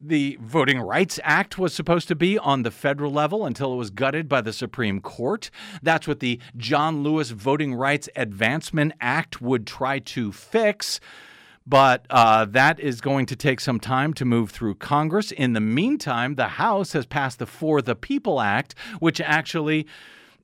[0.00, 3.90] the Voting Rights Act was supposed to be on the federal level until it was
[3.90, 5.50] gutted by the Supreme Court.
[5.82, 11.00] That's what the John Lewis Voting Rights Advancement Act would try to fix.
[11.66, 15.32] But uh, that is going to take some time to move through Congress.
[15.32, 19.86] In the meantime, the House has passed the For the People Act, which actually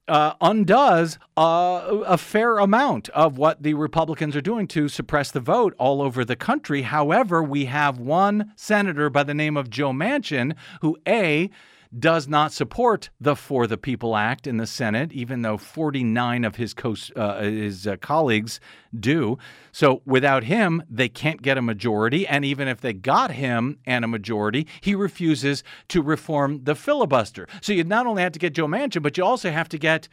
[0.09, 5.41] uh, undoes uh, a fair amount of what the Republicans are doing to suppress the
[5.41, 6.83] vote all over the country.
[6.83, 11.51] However, we have one senator by the name of Joe Manchin who, A,
[11.97, 16.57] does not support the For the People Act in the Senate, even though 49 of
[16.57, 18.61] his co- uh, his uh, colleagues
[18.99, 19.39] do.
[19.73, 22.27] So without him, they can't get a majority.
[22.27, 27.47] And even if they got him and a majority, he refuses to reform the filibuster.
[27.61, 30.09] So you not only have to get Joe Manchin, but you also have to get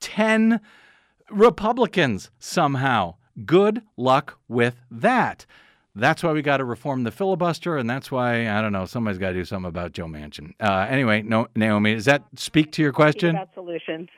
[0.00, 0.60] 10
[1.30, 3.16] Republicans somehow.
[3.44, 5.46] Good luck with that.
[5.98, 8.86] That's why we got to reform the filibuster, and that's why I don't know.
[8.86, 10.54] Somebody's got to do something about Joe Manchin.
[10.60, 13.30] Uh, anyway, no, Naomi, does that speak to your question?
[13.30, 14.08] About solutions.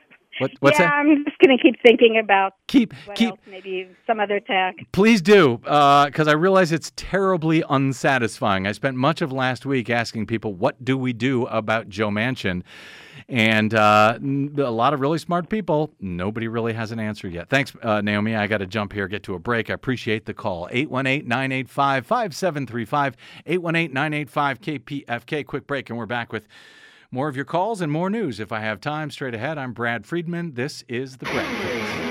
[0.41, 0.93] What, what's yeah, that?
[0.93, 4.75] I'm just going to keep thinking about keep keep else, maybe some other tack.
[4.91, 8.65] Please do, because uh, I realize it's terribly unsatisfying.
[8.65, 12.63] I spent much of last week asking people, "What do we do about Joe Manchin?"
[13.29, 15.93] And uh, a lot of really smart people.
[15.99, 17.49] Nobody really has an answer yet.
[17.49, 18.35] Thanks, uh, Naomi.
[18.35, 19.69] I got to jump here, get to a break.
[19.69, 20.67] I appreciate the call.
[20.71, 23.15] 818 985 5735.
[23.45, 25.45] 818 985 KPFK.
[25.45, 26.47] Quick break, and we're back with
[27.11, 29.11] more of your calls and more news if I have time.
[29.11, 30.53] Straight ahead, I'm Brad Friedman.
[30.53, 32.10] This is The Bradcast.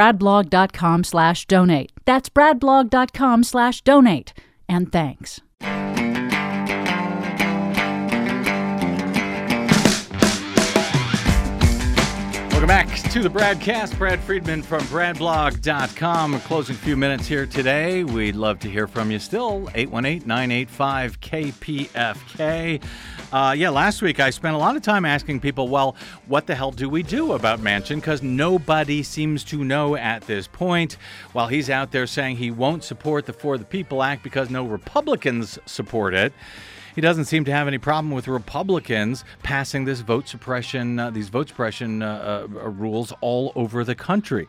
[0.00, 1.92] bradblog.com slash donate.
[2.06, 4.32] That's bradblog.com slash donate.
[4.66, 5.40] And thanks.
[12.60, 13.96] Welcome back to the Bradcast.
[13.96, 16.34] Brad Friedman from bradblog.com.
[16.34, 18.04] A closing few minutes here today.
[18.04, 19.70] We'd love to hear from you still.
[19.74, 22.82] 818 985 KPFK.
[23.32, 25.96] Uh, yeah, last week I spent a lot of time asking people, well,
[26.26, 27.96] what the hell do we do about Manchin?
[27.96, 30.98] Because nobody seems to know at this point.
[31.32, 34.66] While he's out there saying he won't support the For the People Act because no
[34.66, 36.34] Republicans support it
[36.94, 41.28] he doesn't seem to have any problem with Republicans passing this vote suppression, uh, these
[41.28, 44.48] vote suppression uh, uh, rules all over the country.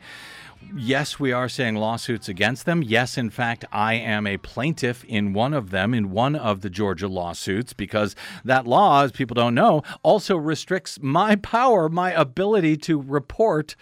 [0.75, 2.83] Yes, we are saying lawsuits against them.
[2.83, 6.69] Yes, in fact, I am a plaintiff in one of them, in one of the
[6.69, 8.15] Georgia lawsuits, because
[8.45, 13.75] that law, as people don't know, also restricts my power, my ability to report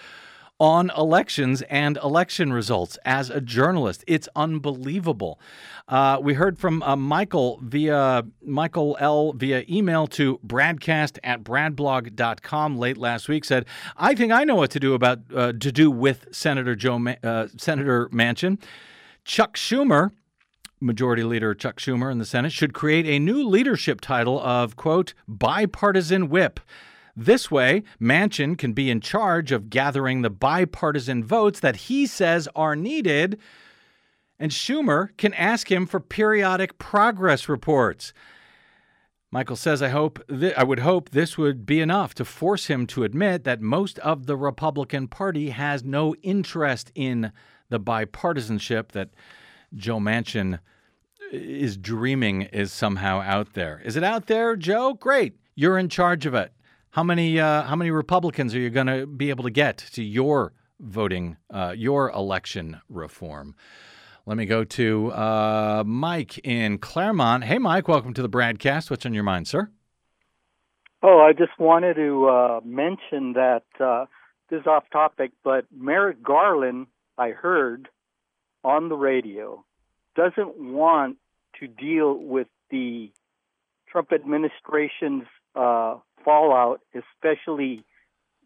[0.59, 4.03] on elections and election results as a journalist.
[4.07, 5.39] It's unbelievable.
[5.87, 12.77] Uh, we heard from uh, Michael via Michael L via email to bradcast at bradblog.com
[12.77, 13.65] late last week said,
[13.97, 17.15] I think I know what to do about uh, to do with Senator Joe Ma-
[17.23, 18.61] uh, Senator Manchin.
[19.25, 20.11] Chuck Schumer
[20.81, 25.13] Majority Leader Chuck Schumer in the Senate should create a new leadership title of, quote,
[25.27, 26.59] bipartisan whip.
[27.21, 32.47] This way, Manchin can be in charge of gathering the bipartisan votes that he says
[32.55, 33.37] are needed,
[34.39, 38.13] and Schumer can ask him for periodic progress reports.
[39.31, 42.87] Michael says, I hope th- I would hope this would be enough to force him
[42.87, 47.33] to admit that most of the Republican Party has no interest in
[47.67, 49.09] the bipartisanship that
[49.75, 50.59] Joe Manchin
[51.33, 53.81] is dreaming is somehow out there.
[53.83, 54.93] Is it out there, Joe?
[54.93, 55.35] Great.
[55.53, 56.53] You're in charge of it.
[56.91, 60.03] How many uh, how many Republicans are you going to be able to get to
[60.03, 63.55] your voting, uh, your election reform?
[64.25, 67.43] Let me go to uh, Mike in Claremont.
[67.43, 68.89] Hey, Mike, welcome to the BradCast.
[68.89, 69.69] What's on your mind, sir?
[71.03, 74.05] Oh, I just wanted to uh, mention that uh,
[74.49, 76.87] this is off topic, but Merrick Garland,
[77.19, 77.87] I heard
[78.63, 79.63] on the radio,
[80.15, 81.17] doesn't want
[81.59, 83.11] to deal with the
[83.91, 85.25] Trump administration's
[85.55, 87.83] uh, fallout, especially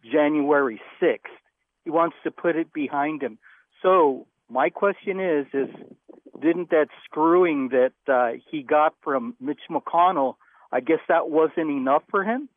[0.04, 1.18] January 6th.
[1.84, 3.38] He wants to put it behind him.
[3.82, 5.70] So my question is, is
[6.42, 10.36] didn't that screwing that uh, he got from Mitch McConnell,
[10.72, 12.50] I guess that wasn't enough for him?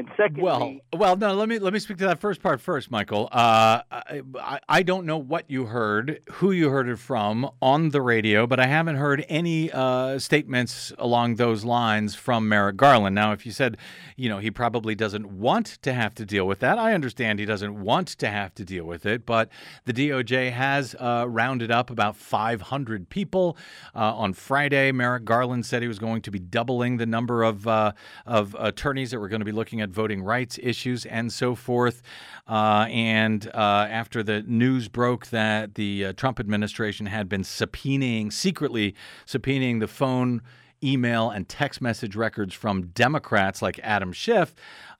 [0.00, 1.34] And secondly, well, well, no.
[1.34, 3.28] Let me let me speak to that first part first, Michael.
[3.30, 8.00] Uh, I, I don't know what you heard, who you heard it from on the
[8.00, 13.14] radio, but I haven't heard any uh, statements along those lines from Merrick Garland.
[13.14, 13.76] Now, if you said,
[14.16, 17.44] you know, he probably doesn't want to have to deal with that, I understand he
[17.44, 19.26] doesn't want to have to deal with it.
[19.26, 19.50] But
[19.84, 23.54] the DOJ has uh, rounded up about 500 people
[23.94, 24.92] uh, on Friday.
[24.92, 27.92] Merrick Garland said he was going to be doubling the number of uh,
[28.24, 32.02] of attorneys that were going to be looking at voting rights issues and so forth.
[32.46, 38.32] Uh, and uh, after the news broke that the uh, Trump administration had been subpoenaing,
[38.32, 38.94] secretly
[39.26, 40.42] subpoenaing the phone,
[40.82, 44.54] email, and text message records from Democrats like Adam Schiff,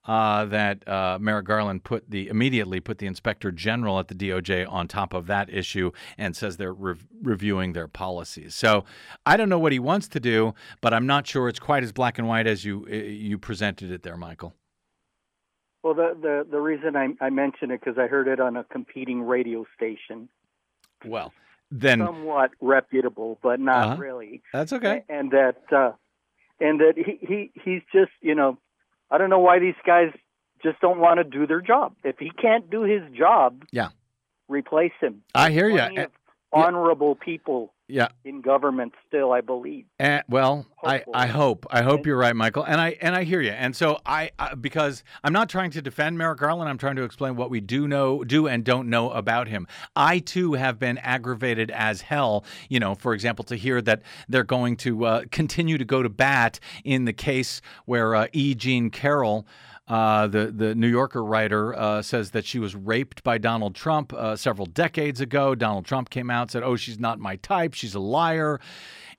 [0.05, 4.69] uh, that uh, Merrick Garland put the immediately put the inspector general at the DOJ
[4.69, 8.55] on top of that issue and says they're re- reviewing their policies.
[8.55, 8.83] So
[9.25, 11.91] I don't know what he wants to do, but I'm not sure it's quite as
[11.91, 14.55] black and white as you you presented it there, Michael.
[15.83, 18.63] Well, the the, the reason I, I mention it because I heard it on a
[18.63, 20.29] competing radio station.
[21.05, 21.33] Well,
[21.71, 24.01] then somewhat reputable, but not Uh-huh.
[24.01, 24.41] really.
[24.53, 25.03] that's okay.
[25.09, 25.91] And that uh,
[26.59, 28.57] and that he, he he's just you know
[29.09, 30.11] I don't know why these guys
[30.63, 31.95] just don't want to do their job.
[32.03, 33.89] If he can't do his job, Yeah.
[34.47, 35.23] replace him.
[35.33, 36.05] I hear you.
[36.53, 38.07] Honorable people Yeah.
[38.23, 39.85] in government still, I believe.
[39.99, 43.41] And, well, I, I hope I hope you're right, Michael, and I and I hear
[43.41, 43.51] you.
[43.51, 46.69] And so I, I because I'm not trying to defend Merrick Garland.
[46.69, 49.67] I'm trying to explain what we do know, do and don't know about him.
[49.95, 52.45] I too have been aggravated as hell.
[52.69, 56.09] You know, for example, to hear that they're going to uh, continue to go to
[56.09, 58.55] bat in the case where uh, E.
[58.55, 59.45] Jean Carroll.
[59.91, 64.13] Uh, the the New Yorker writer uh, says that she was raped by Donald Trump
[64.13, 65.53] uh, several decades ago.
[65.53, 67.73] Donald Trump came out said, "Oh, she's not my type.
[67.73, 68.61] She's a liar,"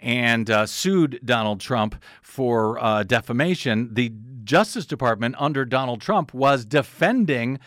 [0.00, 3.92] and uh, sued Donald Trump for uh, defamation.
[3.92, 4.14] The
[4.44, 7.58] Justice Department under Donald Trump was defending.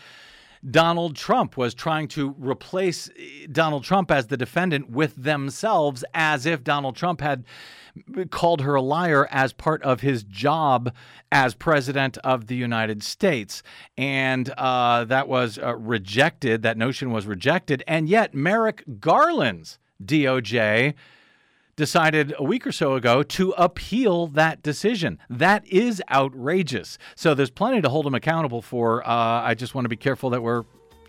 [0.70, 6.46] Donald Trump was trying to replace eh, Donald Trump as the defendant with themselves, as
[6.46, 7.44] if Donald Trump had
[8.30, 10.92] called her a liar as part of his job
[11.32, 13.62] as president of the United States.
[13.96, 16.62] And uh, that was uh, rejected.
[16.62, 17.82] That notion was rejected.
[17.86, 20.94] And yet, Merrick Garland's DOJ
[21.86, 25.18] decided a week or so ago to appeal that decision.
[25.28, 26.98] That is outrageous.
[27.14, 29.06] So there's plenty to hold him accountable for.
[29.06, 29.10] Uh,
[29.42, 30.64] I just want to be careful that we're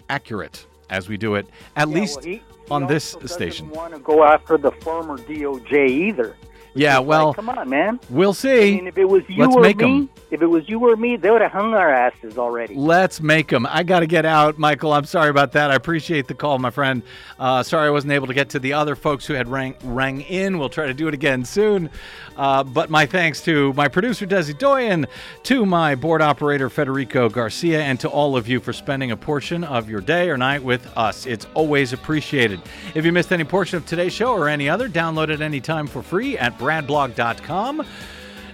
[0.10, 2.42] accurate as we do it, at Yeah, least well, he- he
[2.72, 3.70] on this also station.
[3.70, 6.36] Want to go after the former DOJ either.
[6.78, 8.00] Yeah, well, like, come on, man.
[8.10, 8.76] we'll I see.
[8.76, 10.10] mean, if it was you Let's or make me, 'em.
[10.32, 12.76] if it was you or me, they would have hung our asses already.
[12.76, 13.68] Let's make them.
[13.70, 14.94] I got to get out, Michael.
[14.94, 15.72] I'm sorry about that.
[15.72, 17.02] I appreciate the call, my friend.
[17.40, 20.22] Uh, sorry I wasn't able to get to the other folks who had rang, rang
[20.22, 20.58] in.
[20.60, 21.90] We'll try to do it again soon.
[22.36, 25.08] Uh, but my thanks to my producer, Desi Doyen,
[25.44, 29.64] to my board operator, Federico Garcia, and to all of you for spending a portion
[29.64, 31.26] of your day or night with us.
[31.26, 32.62] It's always appreciated.
[32.94, 36.04] If you missed any portion of today's show or any other, download it anytime for
[36.04, 37.86] free at bradblog.com.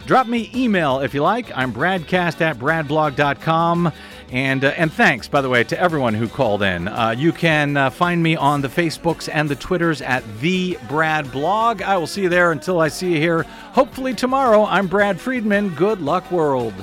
[0.05, 1.55] Drop me email if you like.
[1.57, 3.91] I'm bradcast at bradblog.com.
[4.31, 6.87] And, uh, and thanks, by the way, to everyone who called in.
[6.87, 11.31] Uh, you can uh, find me on the Facebooks and the Twitters at the Brad
[11.31, 11.81] Blog.
[11.81, 14.65] I will see you there until I see you here, hopefully tomorrow.
[14.65, 15.69] I'm Brad Friedman.
[15.69, 16.73] Good luck, world.